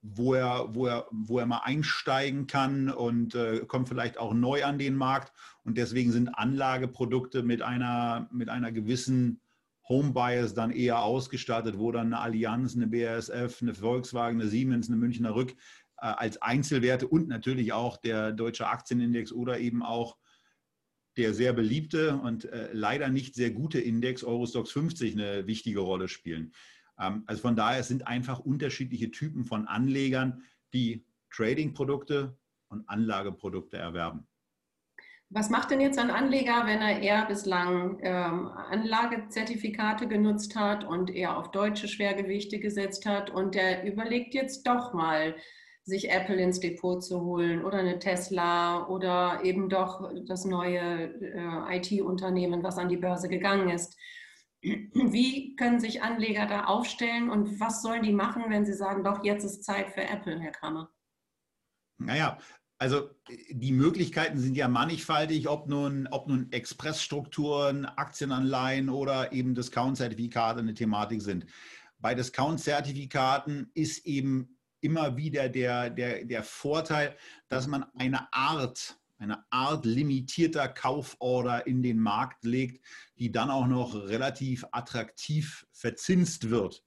wo 0.00 0.32
er, 0.32 0.74
wo 0.74 0.86
er, 0.86 1.06
wo 1.10 1.38
er 1.38 1.44
mal 1.44 1.60
einsteigen 1.64 2.46
kann 2.46 2.88
und 2.88 3.34
äh, 3.34 3.66
kommt 3.66 3.90
vielleicht 3.90 4.16
auch 4.16 4.32
neu 4.32 4.64
an 4.64 4.78
den 4.78 4.96
Markt. 4.96 5.34
Und 5.62 5.76
deswegen 5.76 6.10
sind 6.10 6.28
Anlageprodukte 6.28 7.42
mit 7.42 7.60
einer, 7.60 8.30
mit 8.32 8.48
einer 8.48 8.72
gewissen 8.72 9.42
Homebias 9.90 10.54
dann 10.54 10.70
eher 10.70 11.02
ausgestattet, 11.02 11.78
wo 11.78 11.92
dann 11.92 12.14
eine 12.14 12.20
Allianz, 12.20 12.74
eine 12.74 12.86
BASF, 12.86 13.60
eine 13.60 13.74
Volkswagen, 13.74 14.40
eine 14.40 14.48
Siemens, 14.48 14.88
eine 14.88 14.96
Münchner 14.96 15.34
Rück 15.34 15.50
äh, 15.50 16.06
als 16.06 16.40
Einzelwerte 16.40 17.08
und 17.08 17.28
natürlich 17.28 17.74
auch 17.74 17.98
der 17.98 18.32
deutsche 18.32 18.68
Aktienindex 18.68 19.32
oder 19.32 19.58
eben 19.58 19.82
auch 19.82 20.16
der 21.16 21.34
sehr 21.34 21.52
beliebte 21.52 22.16
und 22.16 22.44
äh, 22.46 22.70
leider 22.72 23.08
nicht 23.08 23.34
sehr 23.34 23.50
gute 23.50 23.80
Index 23.80 24.24
Eurostox 24.24 24.70
50 24.70 25.12
eine 25.14 25.46
wichtige 25.46 25.80
Rolle 25.80 26.08
spielen. 26.08 26.52
Ähm, 26.98 27.24
also 27.26 27.42
von 27.42 27.56
daher 27.56 27.82
sind 27.82 28.06
einfach 28.06 28.38
unterschiedliche 28.38 29.10
Typen 29.10 29.44
von 29.44 29.66
Anlegern, 29.66 30.44
die 30.72 31.04
Trading-Produkte 31.30 32.38
und 32.68 32.88
Anlageprodukte 32.88 33.76
erwerben. 33.76 34.29
Was 35.32 35.48
macht 35.48 35.70
denn 35.70 35.80
jetzt 35.80 35.98
ein 35.98 36.10
Anleger, 36.10 36.66
wenn 36.66 36.82
er 36.82 37.00
eher 37.00 37.24
bislang 37.24 38.00
ähm, 38.02 38.48
Anlagezertifikate 38.48 40.08
genutzt 40.08 40.56
hat 40.56 40.82
und 40.82 41.08
eher 41.08 41.38
auf 41.38 41.52
deutsche 41.52 41.86
Schwergewichte 41.86 42.58
gesetzt 42.58 43.06
hat 43.06 43.30
und 43.30 43.54
der 43.54 43.84
überlegt 43.84 44.34
jetzt 44.34 44.66
doch 44.66 44.92
mal, 44.92 45.36
sich 45.84 46.10
Apple 46.10 46.36
ins 46.36 46.58
Depot 46.58 47.02
zu 47.02 47.20
holen 47.20 47.64
oder 47.64 47.78
eine 47.78 47.98
Tesla 48.00 48.88
oder 48.88 49.40
eben 49.44 49.68
doch 49.68 50.10
das 50.26 50.44
neue 50.44 50.80
äh, 50.80 51.76
IT-Unternehmen, 51.76 52.62
was 52.62 52.78
an 52.78 52.88
die 52.88 52.96
Börse 52.96 53.28
gegangen 53.28 53.70
ist. 53.70 53.96
Wie 54.62 55.54
können 55.56 55.80
sich 55.80 56.02
Anleger 56.02 56.46
da 56.46 56.64
aufstellen 56.64 57.30
und 57.30 57.60
was 57.60 57.82
sollen 57.82 58.02
die 58.02 58.12
machen, 58.12 58.44
wenn 58.48 58.66
sie 58.66 58.74
sagen, 58.74 59.04
doch, 59.04 59.24
jetzt 59.24 59.44
ist 59.44 59.64
Zeit 59.64 59.90
für 59.90 60.02
Apple, 60.02 60.38
Herr 60.40 60.52
Kramer? 60.52 60.90
Naja, 61.98 62.38
also 62.80 63.10
die 63.50 63.72
Möglichkeiten 63.72 64.38
sind 64.38 64.56
ja 64.56 64.66
mannigfaltig, 64.66 65.50
ob 65.50 65.68
nun, 65.68 66.08
ob 66.10 66.28
nun 66.28 66.50
Expressstrukturen, 66.50 67.84
Aktienanleihen 67.84 68.88
oder 68.88 69.32
eben 69.32 69.54
Discount-Zertifikate 69.54 70.60
eine 70.60 70.72
Thematik 70.72 71.20
sind. 71.20 71.44
Bei 71.98 72.14
Discount-Zertifikaten 72.14 73.70
ist 73.74 74.06
eben 74.06 74.56
immer 74.80 75.18
wieder 75.18 75.50
der, 75.50 75.90
der, 75.90 76.24
der 76.24 76.42
Vorteil, 76.42 77.14
dass 77.48 77.66
man 77.66 77.84
eine 77.98 78.32
Art, 78.32 78.98
eine 79.18 79.44
Art 79.50 79.84
limitierter 79.84 80.66
Kauforder 80.66 81.66
in 81.66 81.82
den 81.82 81.98
Markt 81.98 82.46
legt, 82.46 82.82
die 83.18 83.30
dann 83.30 83.50
auch 83.50 83.66
noch 83.66 83.94
relativ 83.94 84.64
attraktiv 84.72 85.66
verzinst 85.70 86.48
wird, 86.48 86.82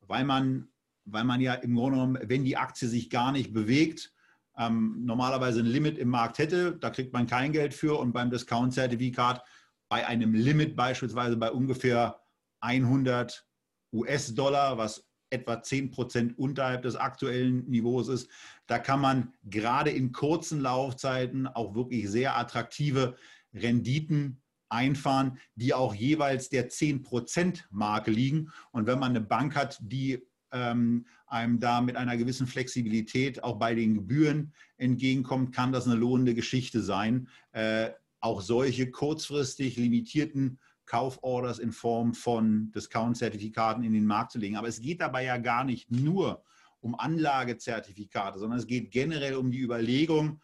weil 0.00 0.26
man, 0.26 0.68
weil 1.06 1.24
man 1.24 1.40
ja 1.40 1.54
im 1.54 1.76
Grunde 1.76 1.96
genommen, 1.96 2.18
wenn 2.28 2.44
die 2.44 2.58
Aktie 2.58 2.88
sich 2.88 3.08
gar 3.08 3.32
nicht 3.32 3.54
bewegt, 3.54 4.13
ähm, 4.56 5.04
normalerweise 5.04 5.60
ein 5.60 5.66
Limit 5.66 5.98
im 5.98 6.08
Markt 6.08 6.38
hätte, 6.38 6.76
da 6.76 6.90
kriegt 6.90 7.12
man 7.12 7.26
kein 7.26 7.52
Geld 7.52 7.74
für 7.74 7.98
und 7.98 8.12
beim 8.12 8.30
Discount-Zertifikat 8.30 9.42
bei 9.88 10.06
einem 10.06 10.34
Limit 10.34 10.76
beispielsweise 10.76 11.36
bei 11.36 11.50
ungefähr 11.50 12.20
100 12.60 13.46
US-Dollar, 13.92 14.78
was 14.78 15.06
etwa 15.30 15.62
10 15.62 15.90
Prozent 15.90 16.38
unterhalb 16.38 16.82
des 16.82 16.96
aktuellen 16.96 17.68
Niveaus 17.68 18.08
ist, 18.08 18.28
da 18.66 18.78
kann 18.78 19.00
man 19.00 19.34
gerade 19.42 19.90
in 19.90 20.12
kurzen 20.12 20.60
Laufzeiten 20.60 21.46
auch 21.46 21.74
wirklich 21.74 22.08
sehr 22.08 22.36
attraktive 22.36 23.16
Renditen 23.52 24.40
einfahren, 24.68 25.38
die 25.54 25.74
auch 25.74 25.94
jeweils 25.94 26.48
der 26.48 26.70
10-Prozent-Marke 26.70 28.10
liegen. 28.10 28.50
Und 28.72 28.86
wenn 28.86 28.98
man 28.98 29.10
eine 29.10 29.20
Bank 29.20 29.54
hat, 29.54 29.78
die 29.80 30.26
ähm, 30.54 31.04
einem 31.26 31.58
da 31.58 31.80
mit 31.80 31.96
einer 31.96 32.16
gewissen 32.16 32.46
Flexibilität 32.46 33.42
auch 33.42 33.58
bei 33.58 33.74
den 33.74 33.94
Gebühren 33.94 34.54
entgegenkommt, 34.78 35.54
kann 35.54 35.72
das 35.72 35.86
eine 35.86 35.96
lohnende 35.96 36.34
Geschichte 36.34 36.80
sein. 36.80 37.28
Äh, 37.52 37.90
auch 38.20 38.40
solche 38.40 38.90
kurzfristig 38.90 39.76
limitierten 39.76 40.58
Kauforders 40.86 41.58
in 41.58 41.72
Form 41.72 42.14
von 42.14 42.70
Discount-Zertifikaten 42.72 43.82
in 43.82 43.92
den 43.92 44.06
Markt 44.06 44.32
zu 44.32 44.38
legen. 44.38 44.56
Aber 44.56 44.68
es 44.68 44.80
geht 44.80 45.00
dabei 45.00 45.24
ja 45.24 45.36
gar 45.38 45.64
nicht 45.64 45.90
nur 45.90 46.42
um 46.80 46.94
Anlagezertifikate, 46.94 48.38
sondern 48.38 48.58
es 48.58 48.66
geht 48.66 48.90
generell 48.90 49.34
um 49.34 49.50
die 49.50 49.60
Überlegung, 49.60 50.40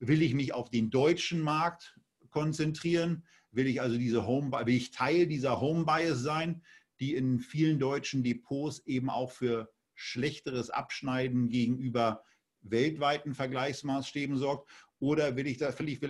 will 0.00 0.22
ich 0.22 0.34
mich 0.34 0.52
auf 0.52 0.70
den 0.70 0.90
deutschen 0.90 1.40
Markt 1.40 1.98
konzentrieren? 2.30 3.24
Will 3.52 3.66
ich 3.66 3.80
also 3.80 3.96
diese 3.96 4.26
Home, 4.26 4.50
will 4.50 4.74
ich 4.74 4.90
Teil 4.90 5.26
dieser 5.26 5.60
Home 5.60 5.84
Bias 5.84 6.20
sein? 6.20 6.62
Die 7.02 7.16
in 7.16 7.40
vielen 7.40 7.80
deutschen 7.80 8.22
Depots 8.22 8.86
eben 8.86 9.10
auch 9.10 9.32
für 9.32 9.72
schlechteres 9.96 10.70
Abschneiden 10.70 11.48
gegenüber 11.48 12.22
weltweiten 12.60 13.34
Vergleichsmaßstäben 13.34 14.36
sorgt? 14.36 14.70
Oder 15.00 15.34
will 15.34 15.48
ich 15.48 15.58
da 15.58 15.72
vielleicht, 15.72 16.04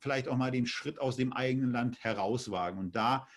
vielleicht 0.00 0.26
auch 0.26 0.36
mal 0.36 0.50
den 0.50 0.66
Schritt 0.66 0.98
aus 0.98 1.16
dem 1.16 1.32
eigenen 1.32 1.70
Land 1.70 2.02
herauswagen? 2.02 2.80
Und 2.80 2.96
da 2.96 3.28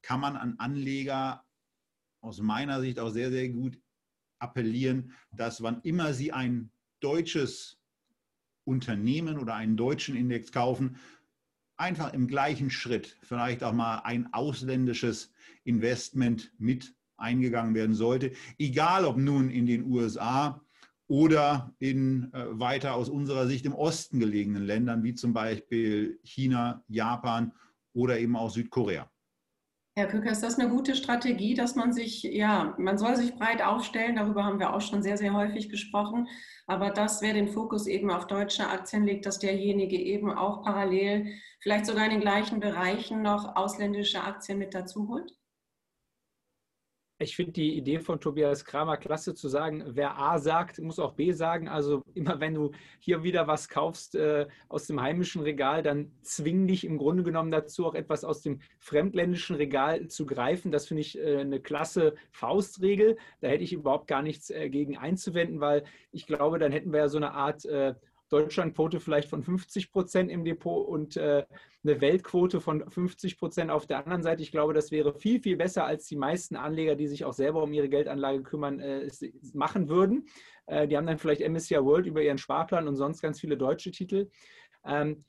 kann 0.00 0.18
man 0.18 0.34
an 0.34 0.54
Anleger 0.56 1.44
aus 2.22 2.40
meiner 2.40 2.80
Sicht 2.80 2.98
auch 2.98 3.10
sehr, 3.10 3.30
sehr 3.30 3.50
gut 3.50 3.78
appellieren, 4.38 5.12
dass 5.30 5.62
wann 5.62 5.82
immer 5.82 6.14
sie 6.14 6.32
ein 6.32 6.72
deutsches 7.00 7.78
Unternehmen 8.64 9.38
oder 9.38 9.56
einen 9.56 9.76
deutschen 9.76 10.16
Index 10.16 10.52
kaufen, 10.52 10.96
einfach 11.80 12.12
im 12.12 12.28
gleichen 12.28 12.70
Schritt 12.70 13.18
vielleicht 13.22 13.64
auch 13.64 13.72
mal 13.72 14.00
ein 14.00 14.32
ausländisches 14.32 15.32
Investment 15.64 16.52
mit 16.58 16.94
eingegangen 17.16 17.74
werden 17.74 17.94
sollte, 17.94 18.32
egal 18.58 19.04
ob 19.04 19.16
nun 19.16 19.50
in 19.50 19.66
den 19.66 19.84
USA 19.84 20.60
oder 21.06 21.74
in 21.78 22.32
äh, 22.32 22.44
weiter 22.50 22.94
aus 22.94 23.08
unserer 23.08 23.46
Sicht 23.46 23.66
im 23.66 23.74
Osten 23.74 24.20
gelegenen 24.20 24.62
Ländern 24.62 25.02
wie 25.02 25.14
zum 25.14 25.32
Beispiel 25.32 26.20
China, 26.22 26.84
Japan 26.88 27.52
oder 27.92 28.18
eben 28.18 28.36
auch 28.36 28.50
Südkorea. 28.50 29.09
Herr 29.96 30.06
Köcker, 30.06 30.30
ist 30.30 30.42
das 30.42 30.58
eine 30.58 30.70
gute 30.70 30.94
Strategie, 30.94 31.54
dass 31.54 31.74
man 31.74 31.92
sich, 31.92 32.22
ja, 32.22 32.74
man 32.78 32.96
soll 32.96 33.16
sich 33.16 33.34
breit 33.34 33.60
aufstellen, 33.60 34.16
darüber 34.16 34.44
haben 34.44 34.60
wir 34.60 34.72
auch 34.72 34.80
schon 34.80 35.02
sehr, 35.02 35.18
sehr 35.18 35.34
häufig 35.34 35.68
gesprochen, 35.68 36.28
aber 36.66 36.90
dass 36.90 37.22
wer 37.22 37.34
den 37.34 37.48
Fokus 37.48 37.88
eben 37.88 38.10
auf 38.10 38.28
deutsche 38.28 38.68
Aktien 38.68 39.04
legt, 39.04 39.26
dass 39.26 39.40
derjenige 39.40 39.96
eben 39.96 40.30
auch 40.30 40.62
parallel, 40.62 41.34
vielleicht 41.60 41.86
sogar 41.86 42.04
in 42.04 42.12
den 42.12 42.20
gleichen 42.20 42.60
Bereichen 42.60 43.22
noch 43.22 43.56
ausländische 43.56 44.22
Aktien 44.22 44.58
mit 44.58 44.74
dazu 44.74 45.08
holt? 45.08 45.39
Ich 47.22 47.36
finde 47.36 47.52
die 47.52 47.76
Idee 47.76 48.00
von 48.00 48.18
Tobias 48.18 48.64
Kramer 48.64 48.96
klasse 48.96 49.34
zu 49.34 49.46
sagen, 49.48 49.84
wer 49.88 50.18
A 50.18 50.38
sagt, 50.38 50.78
muss 50.78 50.98
auch 50.98 51.12
B 51.12 51.32
sagen. 51.32 51.68
Also 51.68 52.02
immer 52.14 52.40
wenn 52.40 52.54
du 52.54 52.70
hier 52.98 53.22
wieder 53.22 53.46
was 53.46 53.68
kaufst 53.68 54.14
äh, 54.14 54.46
aus 54.70 54.86
dem 54.86 55.02
heimischen 55.02 55.42
Regal, 55.42 55.82
dann 55.82 56.12
zwing 56.22 56.66
dich 56.66 56.82
im 56.82 56.96
Grunde 56.96 57.22
genommen 57.22 57.50
dazu, 57.50 57.84
auch 57.84 57.94
etwas 57.94 58.24
aus 58.24 58.40
dem 58.40 58.62
fremdländischen 58.78 59.56
Regal 59.56 60.08
zu 60.08 60.24
greifen. 60.24 60.72
Das 60.72 60.86
finde 60.86 61.02
ich 61.02 61.18
äh, 61.18 61.40
eine 61.40 61.60
klasse 61.60 62.14
Faustregel. 62.30 63.18
Da 63.42 63.48
hätte 63.48 63.64
ich 63.64 63.74
überhaupt 63.74 64.06
gar 64.06 64.22
nichts 64.22 64.48
äh, 64.48 64.70
gegen 64.70 64.96
einzuwenden, 64.96 65.60
weil 65.60 65.84
ich 66.12 66.26
glaube, 66.26 66.58
dann 66.58 66.72
hätten 66.72 66.90
wir 66.90 67.00
ja 67.00 67.08
so 67.08 67.18
eine 67.18 67.32
Art 67.32 67.66
äh, 67.66 67.96
Deutschlandquote 68.30 69.00
vielleicht 69.00 69.28
von 69.28 69.42
50 69.42 69.90
Prozent 69.90 70.30
im 70.30 70.44
Depot 70.44 70.86
und 70.86 71.16
äh, 71.16 71.44
eine 71.82 72.00
Weltquote 72.00 72.60
von 72.60 72.88
50 72.88 73.36
Prozent 73.36 73.70
auf 73.70 73.86
der 73.86 73.98
anderen 73.98 74.22
Seite. 74.22 74.42
Ich 74.42 74.52
glaube, 74.52 74.72
das 74.72 74.90
wäre 74.90 75.12
viel, 75.12 75.40
viel 75.42 75.56
besser, 75.56 75.84
als 75.84 76.06
die 76.06 76.16
meisten 76.16 76.56
Anleger, 76.56 76.94
die 76.94 77.08
sich 77.08 77.24
auch 77.24 77.32
selber 77.32 77.62
um 77.62 77.72
ihre 77.72 77.88
Geldanlage 77.88 78.42
kümmern, 78.42 78.78
äh, 78.78 79.10
machen 79.52 79.88
würden. 79.88 80.28
Äh, 80.66 80.86
die 80.86 80.96
haben 80.96 81.06
dann 81.06 81.18
vielleicht 81.18 81.42
MSCI 81.42 81.84
World 81.84 82.06
über 82.06 82.22
ihren 82.22 82.38
Sparplan 82.38 82.86
und 82.86 82.96
sonst 82.96 83.20
ganz 83.20 83.40
viele 83.40 83.56
deutsche 83.56 83.90
Titel. 83.90 84.30
Ähm, 84.84 85.24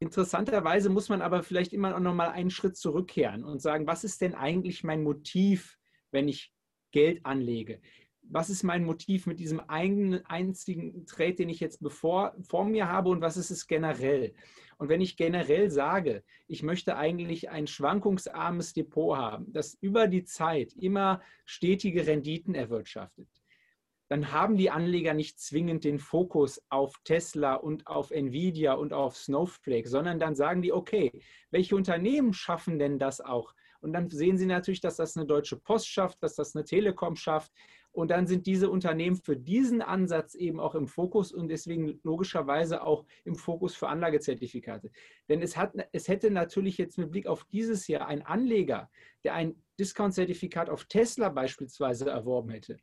interessanterweise 0.00 0.88
muss 0.88 1.08
man 1.10 1.20
aber 1.20 1.42
vielleicht 1.42 1.72
immer 1.72 1.98
noch 2.00 2.14
mal 2.14 2.30
einen 2.30 2.50
Schritt 2.50 2.76
zurückkehren 2.76 3.44
und 3.44 3.60
sagen, 3.60 3.86
was 3.86 4.04
ist 4.04 4.22
denn 4.22 4.34
eigentlich 4.34 4.84
mein 4.84 5.02
Motiv, 5.02 5.78
wenn 6.10 6.28
ich 6.28 6.52
Geld 6.92 7.26
anlege? 7.26 7.80
Was 8.30 8.50
ist 8.50 8.62
mein 8.62 8.84
Motiv 8.84 9.26
mit 9.26 9.40
diesem 9.40 9.60
einen 9.68 10.24
einzigen 10.26 11.06
Trade, 11.06 11.34
den 11.34 11.48
ich 11.48 11.60
jetzt 11.60 11.82
bevor, 11.82 12.34
vor 12.42 12.64
mir 12.64 12.88
habe 12.88 13.10
und 13.10 13.20
was 13.20 13.36
ist 13.36 13.50
es 13.50 13.66
generell? 13.66 14.34
Und 14.78 14.88
wenn 14.88 15.00
ich 15.00 15.16
generell 15.16 15.70
sage, 15.70 16.22
ich 16.46 16.62
möchte 16.62 16.96
eigentlich 16.96 17.50
ein 17.50 17.66
schwankungsarmes 17.66 18.74
Depot 18.74 19.16
haben, 19.16 19.52
das 19.52 19.74
über 19.80 20.06
die 20.06 20.24
Zeit 20.24 20.72
immer 20.74 21.20
stetige 21.44 22.06
Renditen 22.06 22.54
erwirtschaftet, 22.54 23.28
dann 24.08 24.32
haben 24.32 24.56
die 24.56 24.70
Anleger 24.70 25.14
nicht 25.14 25.38
zwingend 25.38 25.84
den 25.84 25.98
Fokus 25.98 26.62
auf 26.70 26.94
Tesla 27.04 27.54
und 27.54 27.86
auf 27.86 28.10
Nvidia 28.10 28.72
und 28.72 28.92
auf 28.92 29.16
Snowflake, 29.16 29.88
sondern 29.88 30.18
dann 30.18 30.34
sagen 30.34 30.62
die, 30.62 30.72
okay, 30.72 31.12
welche 31.50 31.76
Unternehmen 31.76 32.32
schaffen 32.32 32.78
denn 32.78 32.98
das 32.98 33.20
auch? 33.20 33.54
Und 33.80 33.92
dann 33.92 34.08
sehen 34.08 34.38
Sie 34.38 34.46
natürlich, 34.46 34.80
dass 34.80 34.96
das 34.96 35.16
eine 35.16 35.26
Deutsche 35.26 35.56
Post 35.56 35.88
schafft, 35.88 36.22
dass 36.22 36.34
das 36.34 36.56
eine 36.56 36.64
Telekom 36.64 37.16
schafft 37.16 37.52
Und 37.92 38.10
dann 38.10 38.26
sind 38.26 38.46
diese 38.46 38.70
Unternehmen 38.70 39.16
für 39.16 39.36
diesen 39.36 39.82
Ansatz 39.82 40.34
eben 40.34 40.60
auch 40.60 40.74
im 40.74 40.86
Fokus 40.86 41.32
und 41.32 41.48
deswegen 41.48 41.98
logischerweise 42.04 42.82
auch 42.82 43.04
im 43.24 43.34
Fokus 43.34 43.74
für 43.74 43.88
Anlagezertifikate. 43.88 44.90
Denn 45.28 45.42
es, 45.42 45.56
hat, 45.56 45.74
es 45.92 46.06
hätte 46.06 46.30
natürlich 46.30 46.78
jetzt 46.78 46.98
mit 46.98 47.10
Blick 47.10 47.26
auf 47.26 47.44
dieses 47.44 47.88
Jahr 47.88 48.06
ein 48.06 48.22
Anleger, 48.22 48.90
der 49.24 49.34
ein 49.34 49.62
Discount-Zertifikat 49.80 50.70
auf 50.70 50.84
Tesla 50.84 51.28
beispielsweise 51.28 52.08
erworben 52.10 52.50
hätte, 52.50 52.78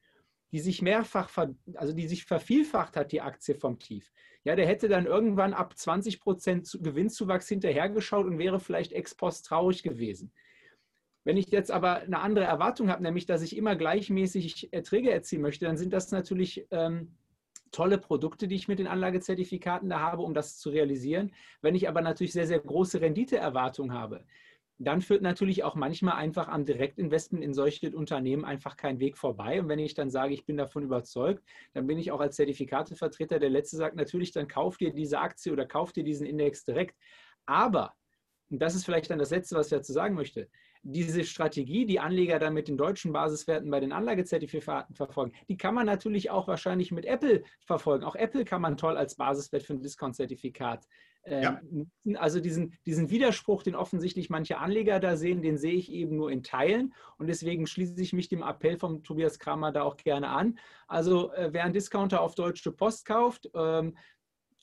die 0.51 0.59
sich 0.59 0.81
mehrfach, 0.81 1.29
also 1.75 1.93
die 1.93 2.07
sich 2.07 2.25
vervielfacht 2.25 2.97
hat, 2.97 3.11
die 3.11 3.21
Aktie 3.21 3.55
vom 3.55 3.79
Tief. 3.79 4.11
Ja, 4.43 4.55
der 4.55 4.67
hätte 4.67 4.87
dann 4.87 5.05
irgendwann 5.05 5.53
ab 5.53 5.77
20 5.77 6.19
Prozent 6.19 6.77
Gewinnzuwachs 6.81 7.47
hinterhergeschaut 7.47 8.25
und 8.25 8.37
wäre 8.37 8.59
vielleicht 8.59 8.93
ex 8.93 9.15
post 9.15 9.45
traurig 9.45 9.81
gewesen. 9.81 10.31
Wenn 11.25 11.38
ich 11.38 11.47
jetzt 11.47 11.71
aber 11.71 11.95
eine 11.97 12.19
andere 12.19 12.45
Erwartung 12.45 12.89
habe, 12.89 13.03
nämlich 13.03 13.25
dass 13.25 13.41
ich 13.41 13.57
immer 13.57 13.75
gleichmäßig 13.75 14.71
Erträge 14.71 15.11
erzielen 15.11 15.41
möchte, 15.41 15.65
dann 15.65 15.75
sind 15.75 15.91
das 15.91 16.11
natürlich 16.11 16.67
ähm, 16.71 17.15
tolle 17.71 17.97
Produkte, 17.97 18.47
die 18.47 18.55
ich 18.55 18.67
mit 18.67 18.79
den 18.79 18.88
Anlagezertifikaten 18.88 19.89
da 19.89 19.99
habe, 19.99 20.21
um 20.21 20.33
das 20.33 20.57
zu 20.57 20.69
realisieren. 20.69 21.33
Wenn 21.61 21.75
ich 21.75 21.89
aber 21.89 22.01
natürlich 22.01 22.31
sehr, 22.31 22.47
sehr 22.47 22.59
große 22.59 23.01
Renditeerwartungen 23.01 23.91
habe, 23.91 24.23
dann 24.77 25.01
führt 25.01 25.21
natürlich 25.21 25.63
auch 25.63 25.75
manchmal 25.75 26.15
einfach 26.15 26.47
am 26.47 26.65
Direktinvestment 26.65 27.43
in 27.43 27.53
solche 27.53 27.95
Unternehmen 27.95 28.45
einfach 28.45 28.77
kein 28.77 28.99
Weg 28.99 29.17
vorbei. 29.17 29.61
Und 29.61 29.69
wenn 29.69 29.79
ich 29.79 29.93
dann 29.93 30.09
sage, 30.09 30.33
ich 30.33 30.45
bin 30.45 30.57
davon 30.57 30.83
überzeugt, 30.83 31.43
dann 31.73 31.88
bin 31.88 31.97
ich 31.97 32.11
auch 32.11 32.19
als 32.19 32.35
Zertifikatevertreter 32.35 33.39
der 33.39 33.49
Letzte, 33.49 33.77
sagt 33.77 33.95
natürlich, 33.95 34.31
dann 34.31 34.47
kauft 34.47 34.81
ihr 34.81 34.93
diese 34.93 35.19
Aktie 35.19 35.51
oder 35.51 35.65
kauft 35.65 35.97
ihr 35.97 36.03
diesen 36.03 36.27
Index 36.27 36.65
direkt. 36.65 36.95
Aber, 37.45 37.93
und 38.49 38.61
das 38.61 38.75
ist 38.75 38.85
vielleicht 38.85 39.09
dann 39.09 39.19
das 39.19 39.31
Letzte, 39.31 39.55
was 39.55 39.67
ich 39.67 39.77
dazu 39.77 39.93
sagen 39.93 40.13
möchte, 40.13 40.49
diese 40.87 41.23
Strategie, 41.23 41.87
die 41.87 41.99
Anleger 41.99 42.37
dann 42.37 42.53
mit 42.53 42.67
den 42.67 42.77
deutschen 42.77 43.11
Basiswerten 43.11 43.71
bei 43.71 43.79
den 43.79 43.91
Anlagezertifikaten 43.91 44.95
verfolgen, 44.95 45.33
die 45.49 45.57
kann 45.57 45.73
man 45.73 45.87
natürlich 45.87 46.29
auch 46.29 46.47
wahrscheinlich 46.47 46.91
mit 46.91 47.05
Apple 47.05 47.43
verfolgen. 47.65 48.03
Auch 48.03 48.15
Apple 48.15 48.45
kann 48.45 48.61
man 48.61 48.77
toll 48.77 48.95
als 48.95 49.15
Basiswert 49.15 49.63
für 49.63 49.73
ein 49.73 49.81
Discount-Zertifikat 49.81 50.85
äh, 51.23 51.41
ja. 51.41 51.59
nutzen. 51.71 52.17
Also 52.17 52.39
diesen, 52.39 52.77
diesen 52.85 53.09
Widerspruch, 53.09 53.63
den 53.63 53.75
offensichtlich 53.75 54.29
manche 54.29 54.59
Anleger 54.59 54.99
da 54.99 55.17
sehen, 55.17 55.41
den 55.41 55.57
sehe 55.57 55.73
ich 55.73 55.91
eben 55.91 56.15
nur 56.15 56.31
in 56.31 56.43
Teilen. 56.43 56.93
Und 57.17 57.27
deswegen 57.27 57.65
schließe 57.65 57.99
ich 57.99 58.13
mich 58.13 58.29
dem 58.29 58.43
Appell 58.43 58.77
von 58.77 59.03
Tobias 59.03 59.39
Kramer 59.39 59.71
da 59.71 59.81
auch 59.81 59.97
gerne 59.97 60.29
an. 60.29 60.59
Also 60.87 61.31
äh, 61.33 61.49
wer 61.51 61.63
einen 61.63 61.73
Discounter 61.73 62.21
auf 62.21 62.35
Deutsche 62.35 62.71
Post 62.71 63.05
kauft, 63.05 63.49
ähm, 63.55 63.97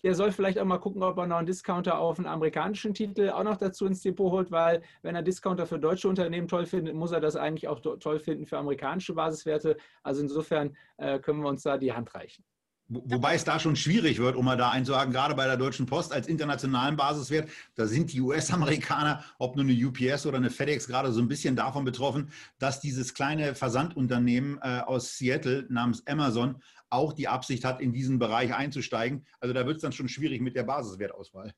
der 0.02 0.14
soll 0.14 0.32
vielleicht 0.32 0.58
auch 0.58 0.64
mal 0.64 0.78
gucken, 0.78 1.02
ob 1.02 1.18
er 1.18 1.26
noch 1.26 1.36
einen 1.36 1.46
Discounter 1.46 1.98
auf 1.98 2.18
einen 2.18 2.26
amerikanischen 2.26 2.94
Titel 2.94 3.30
auch 3.30 3.44
noch 3.44 3.56
dazu 3.56 3.86
ins 3.86 4.02
Depot 4.02 4.30
holt, 4.30 4.50
weil 4.50 4.82
wenn 5.02 5.14
er 5.14 5.22
Discounter 5.22 5.66
für 5.66 5.78
deutsche 5.78 6.08
Unternehmen 6.08 6.48
toll 6.48 6.66
findet, 6.66 6.94
muss 6.94 7.12
er 7.12 7.20
das 7.20 7.36
eigentlich 7.36 7.68
auch 7.68 7.80
toll 7.80 8.18
finden 8.18 8.46
für 8.46 8.58
amerikanische 8.58 9.14
Basiswerte. 9.14 9.76
Also 10.02 10.22
insofern 10.22 10.76
äh, 10.96 11.18
können 11.18 11.40
wir 11.40 11.48
uns 11.48 11.62
da 11.62 11.78
die 11.78 11.92
Hand 11.92 12.14
reichen. 12.14 12.44
Wobei 12.88 13.36
es 13.36 13.44
da 13.44 13.58
schon 13.58 13.74
schwierig 13.74 14.18
wird, 14.18 14.36
um 14.36 14.44
mal 14.44 14.56
da 14.56 14.70
einzuhaken, 14.70 15.12
gerade 15.12 15.34
bei 15.34 15.46
der 15.46 15.56
Deutschen 15.56 15.86
Post 15.86 16.12
als 16.12 16.26
internationalen 16.26 16.96
Basiswert, 16.96 17.48
da 17.74 17.86
sind 17.86 18.12
die 18.12 18.20
US-Amerikaner, 18.20 19.24
ob 19.38 19.56
nur 19.56 19.64
eine 19.64 19.72
UPS 19.72 20.26
oder 20.26 20.36
eine 20.36 20.50
FedEx, 20.50 20.88
gerade 20.88 21.10
so 21.10 21.22
ein 21.22 21.28
bisschen 21.28 21.56
davon 21.56 21.84
betroffen, 21.84 22.30
dass 22.58 22.80
dieses 22.80 23.14
kleine 23.14 23.54
Versandunternehmen 23.54 24.58
äh, 24.60 24.80
aus 24.80 25.16
Seattle 25.16 25.64
namens 25.70 26.06
Amazon 26.06 26.60
auch 26.92 27.12
die 27.12 27.28
Absicht 27.28 27.64
hat, 27.64 27.80
in 27.80 27.92
diesen 27.92 28.18
Bereich 28.18 28.54
einzusteigen. 28.54 29.26
Also 29.40 29.54
da 29.54 29.66
wird 29.66 29.76
es 29.76 29.82
dann 29.82 29.92
schon 29.92 30.08
schwierig 30.08 30.40
mit 30.40 30.56
der 30.56 30.64
Basiswertauswahl. 30.64 31.52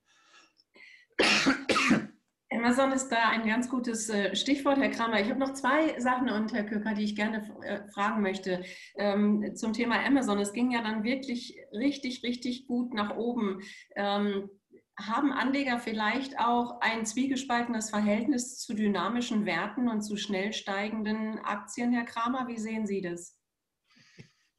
Amazon 2.51 2.93
ist 2.93 3.09
da 3.09 3.29
ein 3.31 3.47
ganz 3.47 3.69
gutes 3.69 4.09
äh, 4.09 4.35
Stichwort, 4.35 4.79
Herr 4.79 4.91
Kramer. 4.91 5.21
Ich 5.21 5.29
habe 5.29 5.41
noch 5.41 5.53
zwei 5.55 5.99
Sachen, 6.01 6.29
und 6.29 6.53
Herr 6.53 6.65
Köcker, 6.65 6.95
die 6.95 7.05
ich 7.05 7.17
gerne 7.17 7.43
äh, 7.63 7.87
fragen 7.89 8.23
möchte 8.23 8.63
ähm, 8.97 9.55
zum 9.57 9.73
Thema 9.73 10.05
Amazon. 10.05 10.39
Es 10.39 10.53
ging 10.53 10.71
ja 10.71 10.83
dann 10.83 11.03
wirklich 11.03 11.59
richtig, 11.73 12.23
richtig 12.23 12.67
gut 12.67 12.95
nach 12.95 13.17
oben. 13.17 13.61
Ähm, 13.97 14.49
haben 14.97 15.33
Anleger 15.33 15.79
vielleicht 15.81 16.39
auch 16.39 16.81
ein 16.81 17.05
zwiegespaltenes 17.05 17.91
Verhältnis 17.91 18.59
zu 18.59 18.75
dynamischen 18.75 19.45
Werten 19.45 19.89
und 19.89 20.03
zu 20.03 20.17
schnell 20.17 20.53
steigenden 20.53 21.41
Aktien, 21.41 21.93
Herr 21.93 22.05
Kramer? 22.05 22.47
Wie 22.47 22.59
sehen 22.59 22.87
Sie 22.87 23.03
das? 23.03 23.37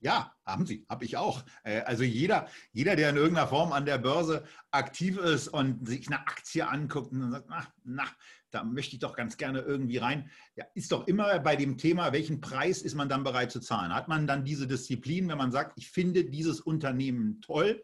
Ja, 0.05 0.35
haben 0.45 0.67
sie, 0.67 0.85
habe 0.87 1.03
ich 1.03 1.17
auch. 1.17 1.43
Äh, 1.63 1.81
also 1.81 2.03
jeder, 2.03 2.47
jeder, 2.73 2.95
der 2.95 3.09
in 3.09 3.15
irgendeiner 3.15 3.47
Form 3.47 3.71
an 3.71 3.87
der 3.87 3.97
Börse 3.97 4.43
aktiv 4.69 5.17
ist 5.17 5.47
und 5.47 5.87
sich 5.87 6.05
eine 6.05 6.19
Aktie 6.19 6.67
anguckt 6.67 7.11
und 7.11 7.31
sagt, 7.31 7.47
na, 7.49 7.65
na, 7.83 8.03
da 8.51 8.63
möchte 8.63 8.93
ich 8.93 8.99
doch 8.99 9.15
ganz 9.15 9.35
gerne 9.35 9.61
irgendwie 9.61 9.97
rein, 9.97 10.29
ja, 10.55 10.63
ist 10.75 10.91
doch 10.91 11.07
immer 11.07 11.39
bei 11.39 11.55
dem 11.55 11.79
Thema, 11.79 12.13
welchen 12.13 12.39
Preis 12.39 12.83
ist 12.83 12.93
man 12.93 13.09
dann 13.09 13.23
bereit 13.23 13.51
zu 13.51 13.59
zahlen? 13.59 13.95
Hat 13.95 14.07
man 14.07 14.27
dann 14.27 14.45
diese 14.45 14.67
Disziplin, 14.67 15.27
wenn 15.27 15.39
man 15.39 15.51
sagt, 15.51 15.73
ich 15.75 15.89
finde 15.89 16.23
dieses 16.23 16.61
Unternehmen 16.61 17.41
toll, 17.41 17.83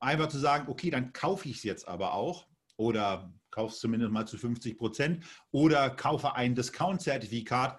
einfach 0.00 0.26
zu 0.26 0.38
sagen, 0.38 0.66
okay, 0.68 0.90
dann 0.90 1.12
kaufe 1.12 1.48
ich 1.48 1.58
es 1.58 1.62
jetzt 1.62 1.86
aber 1.86 2.14
auch 2.14 2.48
oder 2.74 3.32
kaufe 3.52 3.74
es 3.74 3.78
zumindest 3.78 4.10
mal 4.10 4.26
zu 4.26 4.38
50 4.38 4.76
Prozent 4.76 5.24
oder 5.52 5.88
kaufe 5.88 6.34
ein 6.34 6.56
Discount-Zertifikat, 6.56 7.78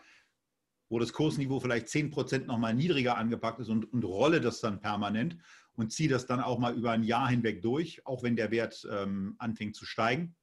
wo 0.89 0.99
das 0.99 1.13
Kursniveau 1.13 1.59
vielleicht 1.59 1.89
10 1.89 2.11
Prozent 2.11 2.47
nochmal 2.47 2.73
niedriger 2.73 3.17
angepackt 3.17 3.59
ist 3.59 3.69
und, 3.69 3.91
und 3.91 4.03
rolle 4.03 4.41
das 4.41 4.61
dann 4.61 4.79
permanent 4.79 5.37
und 5.75 5.91
ziehe 5.91 6.09
das 6.09 6.25
dann 6.25 6.41
auch 6.41 6.59
mal 6.59 6.75
über 6.75 6.91
ein 6.91 7.03
Jahr 7.03 7.29
hinweg 7.29 7.61
durch, 7.61 8.05
auch 8.05 8.23
wenn 8.23 8.35
der 8.35 8.51
Wert 8.51 8.87
ähm, 8.91 9.35
anfängt 9.37 9.75
zu 9.75 9.85
steigen. 9.85 10.35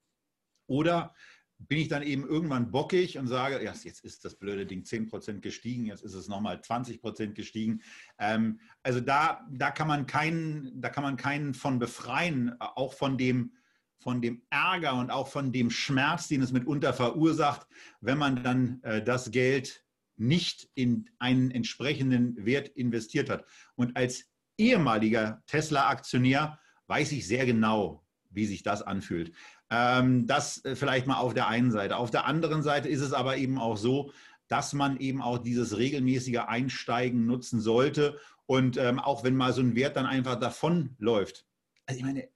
Oder 0.66 1.14
bin 1.58 1.78
ich 1.78 1.88
dann 1.88 2.02
eben 2.02 2.26
irgendwann 2.26 2.70
bockig 2.70 3.18
und 3.18 3.26
sage, 3.26 3.62
ja, 3.62 3.72
jetzt 3.72 4.04
ist 4.04 4.24
das 4.24 4.36
blöde 4.36 4.66
Ding 4.66 4.84
10 4.84 5.08
Prozent 5.08 5.42
gestiegen, 5.42 5.86
jetzt 5.86 6.02
ist 6.02 6.14
es 6.14 6.28
nochmal 6.28 6.60
20 6.60 7.00
Prozent 7.00 7.34
gestiegen. 7.34 7.82
Ähm, 8.18 8.60
also 8.82 9.00
da, 9.00 9.46
da, 9.50 9.70
kann 9.70 9.88
man 9.88 10.06
keinen, 10.06 10.80
da 10.80 10.88
kann 10.88 11.04
man 11.04 11.16
keinen 11.16 11.54
von 11.54 11.78
befreien, 11.78 12.56
auch 12.60 12.92
von 12.92 13.18
dem, 13.18 13.52
von 13.98 14.20
dem 14.20 14.42
Ärger 14.50 14.94
und 14.94 15.10
auch 15.10 15.28
von 15.28 15.52
dem 15.52 15.70
Schmerz, 15.70 16.28
den 16.28 16.42
es 16.42 16.52
mitunter 16.52 16.92
verursacht, 16.92 17.66
wenn 18.00 18.18
man 18.18 18.42
dann 18.42 18.82
äh, 18.82 19.02
das 19.02 19.30
Geld 19.30 19.83
nicht 20.16 20.68
in 20.74 21.10
einen 21.18 21.50
entsprechenden 21.50 22.44
Wert 22.44 22.68
investiert 22.68 23.30
hat. 23.30 23.44
Und 23.74 23.96
als 23.96 24.30
ehemaliger 24.56 25.42
Tesla-Aktionär 25.46 26.58
weiß 26.86 27.12
ich 27.12 27.26
sehr 27.26 27.46
genau, 27.46 28.04
wie 28.30 28.46
sich 28.46 28.62
das 28.62 28.82
anfühlt. 28.82 29.32
Ähm, 29.70 30.26
das 30.26 30.64
äh, 30.64 30.76
vielleicht 30.76 31.06
mal 31.06 31.16
auf 31.16 31.34
der 31.34 31.48
einen 31.48 31.70
Seite. 31.70 31.96
Auf 31.96 32.10
der 32.10 32.26
anderen 32.26 32.62
Seite 32.62 32.88
ist 32.88 33.00
es 33.00 33.12
aber 33.12 33.36
eben 33.36 33.58
auch 33.58 33.76
so, 33.76 34.12
dass 34.48 34.72
man 34.72 34.98
eben 34.98 35.22
auch 35.22 35.38
dieses 35.38 35.76
regelmäßige 35.76 36.40
Einsteigen 36.46 37.26
nutzen 37.26 37.60
sollte. 37.60 38.18
Und 38.46 38.76
ähm, 38.76 38.98
auch 38.98 39.24
wenn 39.24 39.36
mal 39.36 39.52
so 39.52 39.62
ein 39.62 39.74
Wert 39.74 39.96
dann 39.96 40.06
einfach 40.06 40.38
davonläuft. 40.38 41.46
Also 41.86 41.98
ich 41.98 42.04
meine, 42.04 42.28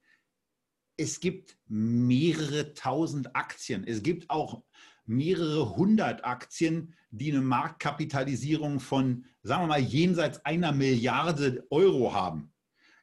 es 0.97 1.19
gibt 1.19 1.57
mehrere 1.67 2.73
tausend 2.73 3.35
Aktien. 3.35 3.85
Es 3.85 4.03
gibt 4.03 4.29
auch 4.29 4.63
mehrere 5.09 5.75
hundert 5.75 6.23
Aktien, 6.23 6.93
die 7.09 7.31
eine 7.31 7.41
Marktkapitalisierung 7.41 8.79
von, 8.79 9.25
sagen 9.41 9.63
wir 9.63 9.67
mal, 9.67 9.79
jenseits 9.79 10.45
einer 10.45 10.71
Milliarde 10.71 11.65
Euro 11.71 12.13
haben. 12.13 12.53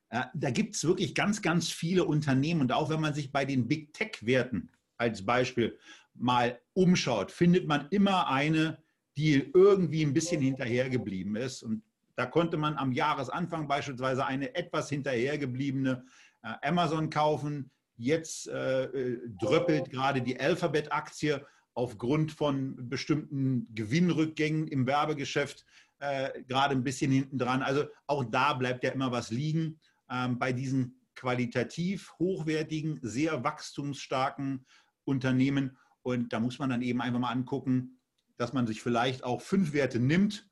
Da 0.08 0.50
gibt 0.50 0.76
es 0.76 0.86
wirklich 0.86 1.16
ganz, 1.16 1.42
ganz 1.42 1.68
viele 1.68 2.04
Unternehmen. 2.04 2.60
Und 2.60 2.72
auch 2.72 2.90
wenn 2.90 3.00
man 3.00 3.12
sich 3.12 3.32
bei 3.32 3.44
den 3.44 3.66
Big 3.66 3.92
Tech-Werten 3.92 4.70
als 4.96 5.26
Beispiel 5.26 5.76
mal 6.14 6.60
umschaut, 6.74 7.32
findet 7.32 7.66
man 7.66 7.88
immer 7.90 8.28
eine, 8.30 8.78
die 9.16 9.50
irgendwie 9.52 10.04
ein 10.04 10.14
bisschen 10.14 10.40
hinterhergeblieben 10.40 11.34
ist. 11.34 11.64
Und 11.64 11.82
da 12.14 12.24
konnte 12.24 12.56
man 12.56 12.76
am 12.76 12.92
Jahresanfang 12.92 13.66
beispielsweise 13.66 14.24
eine 14.24 14.54
etwas 14.54 14.88
hinterhergebliebene 14.88 16.04
äh, 16.42 16.68
Amazon 16.68 17.10
kaufen. 17.10 17.70
Jetzt 17.96 18.46
äh, 18.46 18.84
äh 18.84 19.20
dröppelt 19.40 19.90
gerade 19.90 20.22
die 20.22 20.38
Alphabet-Aktie 20.38 21.44
aufgrund 21.76 22.32
von 22.32 22.88
bestimmten 22.88 23.68
Gewinnrückgängen 23.74 24.66
im 24.66 24.86
Werbegeschäft 24.86 25.66
äh, 25.98 26.42
gerade 26.44 26.74
ein 26.74 26.82
bisschen 26.82 27.12
hinten 27.12 27.38
dran. 27.38 27.62
Also 27.62 27.84
auch 28.06 28.24
da 28.24 28.54
bleibt 28.54 28.82
ja 28.82 28.90
immer 28.90 29.12
was 29.12 29.30
liegen 29.30 29.78
ähm, 30.10 30.38
bei 30.38 30.52
diesen 30.52 31.02
qualitativ 31.14 32.14
hochwertigen, 32.18 32.98
sehr 33.02 33.44
wachstumsstarken 33.44 34.64
Unternehmen. 35.04 35.76
Und 36.02 36.32
da 36.32 36.40
muss 36.40 36.58
man 36.58 36.70
dann 36.70 36.82
eben 36.82 37.02
einfach 37.02 37.20
mal 37.20 37.30
angucken, 37.30 38.00
dass 38.38 38.54
man 38.54 38.66
sich 38.66 38.82
vielleicht 38.82 39.22
auch 39.22 39.42
fünf 39.42 39.74
Werte 39.74 40.00
nimmt, 40.00 40.48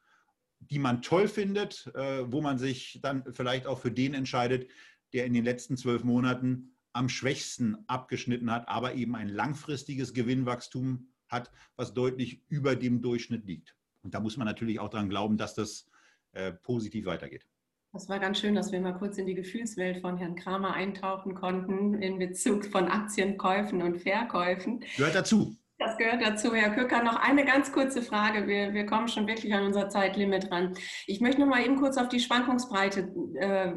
die 0.58 0.78
man 0.78 1.00
toll 1.00 1.28
findet, 1.28 1.90
äh, 1.94 2.30
wo 2.30 2.42
man 2.42 2.58
sich 2.58 3.00
dann 3.02 3.24
vielleicht 3.32 3.66
auch 3.66 3.78
für 3.78 3.90
den 3.90 4.12
entscheidet, 4.12 4.70
der 5.14 5.24
in 5.24 5.32
den 5.32 5.44
letzten 5.44 5.78
zwölf 5.78 6.04
Monaten 6.04 6.76
am 6.92 7.08
schwächsten 7.08 7.78
abgeschnitten 7.88 8.50
hat, 8.50 8.68
aber 8.68 8.94
eben 8.94 9.16
ein 9.16 9.28
langfristiges 9.28 10.12
Gewinnwachstum 10.12 11.08
hat, 11.28 11.50
was 11.76 11.94
deutlich 11.94 12.42
über 12.48 12.76
dem 12.76 13.02
Durchschnitt 13.02 13.46
liegt. 13.46 13.76
Und 14.02 14.14
da 14.14 14.20
muss 14.20 14.36
man 14.36 14.46
natürlich 14.46 14.80
auch 14.80 14.90
daran 14.90 15.08
glauben, 15.08 15.36
dass 15.36 15.54
das 15.54 15.86
äh, 16.32 16.52
positiv 16.52 17.06
weitergeht. 17.06 17.46
Das 17.92 18.08
war 18.08 18.18
ganz 18.18 18.40
schön, 18.40 18.56
dass 18.56 18.72
wir 18.72 18.80
mal 18.80 18.92
kurz 18.92 19.18
in 19.18 19.26
die 19.26 19.36
Gefühlswelt 19.36 20.00
von 20.00 20.16
Herrn 20.16 20.34
Kramer 20.34 20.74
eintauchen 20.74 21.34
konnten 21.34 21.94
in 21.94 22.18
Bezug 22.18 22.66
von 22.66 22.88
Aktienkäufen 22.88 23.82
und 23.82 23.98
Verkäufen. 23.98 24.84
Gehört 24.96 25.14
dazu. 25.14 25.56
Das 25.78 25.96
gehört 25.96 26.20
dazu, 26.20 26.54
Herr 26.54 26.70
Köcker. 26.70 27.02
Noch 27.04 27.16
eine 27.16 27.44
ganz 27.44 27.70
kurze 27.70 28.02
Frage. 28.02 28.48
Wir, 28.48 28.74
wir 28.74 28.86
kommen 28.86 29.06
schon 29.06 29.26
wirklich 29.26 29.54
an 29.54 29.64
unser 29.64 29.88
Zeitlimit 29.90 30.50
ran. 30.50 30.74
Ich 31.06 31.20
möchte 31.20 31.40
noch 31.40 31.48
mal 31.48 31.64
eben 31.64 31.76
kurz 31.76 31.96
auf 31.96 32.08
die 32.08 32.20
Schwankungsbreite 32.20 33.12
äh, 33.34 33.72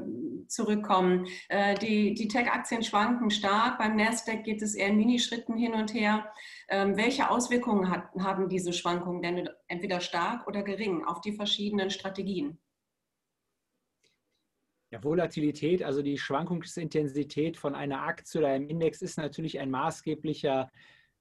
zurückkommen. 0.48 1.28
Äh, 1.50 1.76
die 1.76 2.14
die 2.14 2.28
Tech-Aktien 2.28 2.84
schwanken 2.84 3.30
stark. 3.30 3.78
Beim 3.78 3.96
Nasdaq 3.96 4.44
geht 4.44 4.62
es 4.62 4.76
eher 4.76 4.88
in 4.88 4.98
Minischritten 4.98 5.58
hin 5.58 5.74
und 5.74 5.94
her. 5.94 6.32
Ähm, 6.70 6.98
welche 6.98 7.30
Auswirkungen 7.30 7.90
hat, 7.90 8.10
haben 8.20 8.50
diese 8.50 8.74
Schwankungen 8.74 9.22
denn 9.22 9.50
entweder 9.68 10.00
stark 10.00 10.48
oder 10.48 10.64
gering 10.64 11.06
auf 11.06 11.22
die 11.22 11.34
verschiedenen 11.34 11.90
Strategien? 11.90 12.60
Ja, 14.90 15.04
Volatilität, 15.04 15.84
also 15.84 16.02
die 16.02 16.18
Schwankungsintensität 16.18 17.58
von 17.58 17.76
einer 17.76 18.04
Aktie 18.04 18.40
oder 18.40 18.50
einem 18.50 18.70
Index 18.70 19.02
ist 19.02 19.18
natürlich 19.18 19.60
ein 19.60 19.70
maßgeblicher 19.70 20.72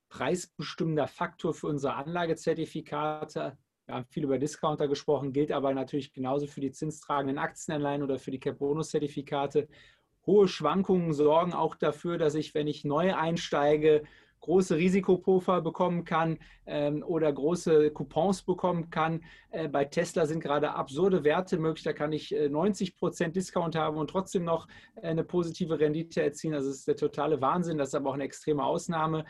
preisbestimmender 0.09 1.09
Faktor 1.09 1.53
für 1.53 1.67
unsere 1.67 1.95
Anlagezertifikate. 1.95 3.59
Wir 3.87 3.94
haben 3.94 4.07
viel 4.07 4.25
über 4.25 4.38
Discounter 4.38 4.88
gesprochen, 4.88 5.33
gilt 5.33 5.53
aber 5.53 5.72
natürlich 5.72 6.12
genauso 6.12 6.46
für 6.46 6.61
die 6.61 6.72
zinstragenden 6.72 7.38
Aktienanleihen 7.38 8.03
oder 8.03 8.18
für 8.18 8.33
die 8.33 8.40
Cap-Bonus-Zertifikate. 8.40 9.68
Hohe 10.27 10.49
Schwankungen 10.49 11.12
sorgen 11.12 11.53
auch 11.53 11.77
dafür, 11.77 12.18
dass 12.18 12.35
ich, 12.35 12.53
wenn 12.55 12.66
ich 12.66 12.85
neu 12.85 13.14
einsteige, 13.14 14.03
große 14.40 14.77
Risikopuffer 14.77 15.61
bekommen 15.61 16.05
kann 16.05 16.38
ähm, 16.66 17.03
oder 17.03 17.33
große 17.33 17.90
Coupons 17.90 18.42
bekommen 18.42 18.90
kann. 18.90 19.25
Äh, 19.51 19.68
bei 19.68 19.85
Tesla 19.85 20.27
sind 20.27 20.40
gerade 20.40 20.72
absurde 20.72 21.25
Werte 21.25 21.59
möglich. 21.59 21.85
Da 21.85 21.92
kann 21.92 22.12
ich 22.12 22.35
äh, 22.35 22.49
90 22.49 22.96
Prozent 22.96 23.37
Discount 23.37 23.77
haben 23.77 23.96
und 23.96 24.11
trotzdem 24.11 24.44
noch 24.44 24.68
äh, 24.96 25.09
eine 25.09 25.25
positive 25.25 25.79
Rendite 25.79 26.22
erzielen. 26.22 26.55
Das 26.55 26.66
ist 26.66 26.87
der 26.87 26.96
totale 26.96 27.40
Wahnsinn. 27.40 27.79
Das 27.79 27.88
ist 27.88 27.94
aber 27.94 28.11
auch 28.11 28.14
eine 28.14 28.25
extreme 28.25 28.64
Ausnahme. 28.64 29.25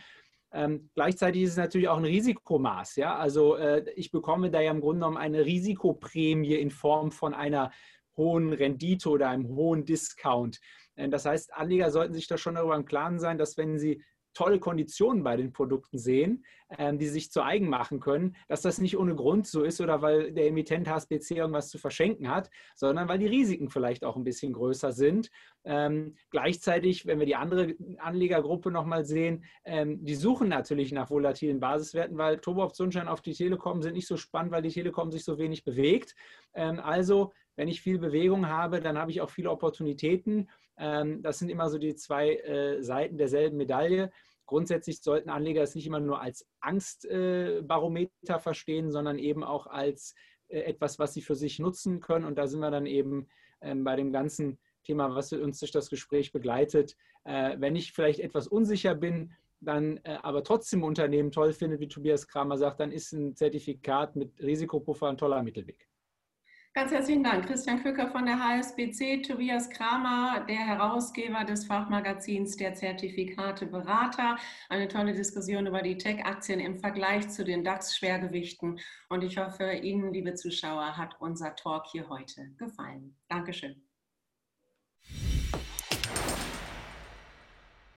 Ähm, 0.53 0.91
gleichzeitig 0.95 1.43
ist 1.43 1.51
es 1.53 1.57
natürlich 1.57 1.89
auch 1.89 1.99
ein 1.99 2.05
Risikomaß. 2.05 2.97
Ja? 2.97 3.17
Also 3.17 3.57
äh, 3.57 3.91
ich 3.97 4.11
bekomme 4.11 4.51
da 4.51 4.61
ja 4.61 4.71
im 4.71 4.81
Grunde 4.81 5.01
genommen 5.01 5.17
eine 5.17 5.45
Risikoprämie 5.45 6.55
in 6.55 6.71
Form 6.71 7.13
von 7.13 7.35
einer 7.35 7.73
hohen 8.17 8.53
Rendite 8.53 9.11
oder 9.11 9.29
einem 9.29 9.49
hohen 9.49 9.85
Discount. 9.85 10.61
Äh, 10.95 11.09
das 11.09 11.25
heißt, 11.25 11.55
Anleger 11.55 11.91
sollten 11.91 12.15
sich 12.15 12.27
da 12.27 12.39
schon 12.39 12.55
darüber 12.55 12.77
im 12.77 12.85
Klaren 12.85 13.19
sein, 13.19 13.39
dass 13.39 13.57
wenn 13.57 13.79
sie 13.79 14.03
tolle 14.35 14.59
Konditionen 14.59 15.23
bei 15.23 15.37
den 15.37 15.53
Produkten 15.53 15.99
sehen, 15.99 16.45
die 16.95 17.07
sich 17.07 17.31
zu 17.31 17.45
eigen 17.45 17.69
machen 17.69 18.01
können, 18.01 18.35
dass 18.49 18.63
das 18.63 18.81
nicht 18.81 18.99
ohne 18.99 19.15
Grund 19.15 19.47
so 19.47 19.63
ist 19.63 19.81
oder 19.81 20.03
weil 20.03 20.33
der 20.33 20.49
Emittent 20.49 20.89
HSBC 20.89 21.37
irgendwas 21.37 21.69
zu 21.69 21.79
verschenken 21.79 22.29
hat, 22.29 22.51
sondern 22.75 23.09
weil 23.09 23.19
die 23.19 23.27
Risiken 23.27 23.71
vielleicht 23.71 24.05
auch 24.05 24.17
ein 24.17 24.25
bisschen 24.25 24.53
größer 24.53 24.91
sind. 24.93 25.31
Ähm, 25.65 26.17
gleichzeitig, 26.31 27.07
wenn 27.07 27.19
wir 27.19 27.27
die 27.27 27.37
andere 27.37 27.75
Anlegergruppe 27.99 28.71
nochmal 28.71 29.05
sehen, 29.05 29.45
ähm, 29.65 30.05
die 30.05 30.15
suchen 30.15 30.49
natürlich 30.49 30.93
nach 30.93 31.11
volatilen 31.11 31.61
Basiswerten, 31.61 32.19
weil 32.19 32.39
Turbo-Optionsscheine 32.39 33.11
auf 33.11 33.21
die 33.21 33.35
Telekom 33.35 33.83
sind 33.83 33.95
nicht 33.95 34.07
so 34.09 34.17
spannend, 34.17 34.53
weil 34.53 34.63
die 34.63 34.71
Telekom 34.71 35.11
sich 35.13 35.25
so 35.25 35.39
wenig 35.39 35.65
bewegt. 35.65 36.15
Ähm, 36.55 36.81
also 36.81 37.33
wenn 37.57 37.69
ich 37.69 37.81
viel 37.81 37.99
Bewegung 37.99 38.49
habe, 38.49 38.81
dann 38.81 38.99
habe 38.99 39.11
ich 39.11 39.21
auch 39.21 39.31
viele 39.31 39.51
Opportunitäten. 39.51 40.51
Ähm, 40.79 41.23
das 41.23 41.39
sind 41.39 41.49
immer 41.49 41.69
so 41.71 41.79
die 41.79 41.95
zwei 41.95 42.37
äh, 42.37 42.83
Seiten 42.83 43.17
derselben 43.17 43.57
Medaille. 43.57 44.11
Grundsätzlich 44.47 45.03
sollten 45.03 45.29
Anleger 45.29 45.63
es 45.63 45.75
nicht 45.75 45.87
immer 45.87 46.01
nur 46.01 46.21
als 46.21 46.47
Angstbarometer 46.61 48.39
verstehen, 48.39 48.91
sondern 48.91 49.19
eben 49.19 49.45
auch 49.45 49.67
als 49.67 50.15
äh, 50.49 50.61
etwas, 50.61 50.99
was 50.99 51.15
sie 51.15 51.23
für 51.23 51.35
sich 51.35 51.59
nutzen 51.59 52.01
können. 52.01 52.25
Und 52.25 52.39
da 52.39 52.47
sind 52.47 52.61
wir 52.61 52.71
dann 52.71 52.87
eben 52.87 53.29
ähm, 53.61 53.85
bei 53.85 53.97
dem 53.97 54.13
ganzen 54.13 54.59
Thema, 54.85 55.15
was 55.15 55.33
uns 55.33 55.59
durch 55.59 55.73
das 55.73 55.91
Gespräch 55.91 56.33
begleitet. 56.33 56.97
Äh, 57.25 57.57
wenn 57.59 57.77
ich 57.77 57.93
vielleicht 57.93 58.21
etwas 58.21 58.47
unsicher 58.47 58.95
bin, 58.95 59.33
dann 59.61 59.99
aber 60.05 60.45
trotzdem 60.45 60.85
Unternehmen 60.85 61.33
toll 61.33 61.55
finde, 61.55 61.81
wie 61.81 61.89
Tobias 61.89 62.29
Kramer 62.29 62.59
sagt, 62.59 62.79
dann 62.79 62.93
ist 62.93 63.13
ein 63.13 63.35
Zertifikat 63.35 64.15
mit 64.15 64.39
Risikopuffer 64.39 65.09
ein 65.09 65.17
toller 65.17 65.43
Mittelweg. 65.43 65.89
Ganz 66.77 66.93
herzlichen 66.93 67.25
Dank. 67.25 67.47
Christian 67.47 67.83
Köcker 67.83 68.11
von 68.11 68.27
der 68.27 68.39
HSBC, 68.39 69.23
Tobias 69.23 69.71
Kramer, 69.71 70.45
der 70.47 70.59
Herausgeber 70.59 71.43
des 71.45 71.65
Fachmagazins 71.65 72.55
der 72.59 72.75
Zertifikate 72.75 73.65
Berater. 73.65 74.37
Eine 74.69 74.87
tolle 74.87 75.15
Diskussion 75.15 75.67
über 75.67 75.81
die 75.81 75.97
Tech-Aktien 75.97 76.61
im 76.61 76.79
Vergleich 76.79 77.31
zu 77.31 77.47
den 77.47 77.65
DAX-Schwergewichten. 77.65 78.79
Und 79.09 79.25
ich 79.25 79.39
hoffe, 79.39 79.73
Ihnen, 79.73 80.13
liebe 80.13 80.35
Zuschauer, 80.35 80.99
hat 80.99 81.17
unser 81.19 81.57
Talk 81.57 81.87
hier 81.87 82.11
heute 82.11 82.51
gefallen. 82.59 83.17
Dankeschön. 83.31 83.86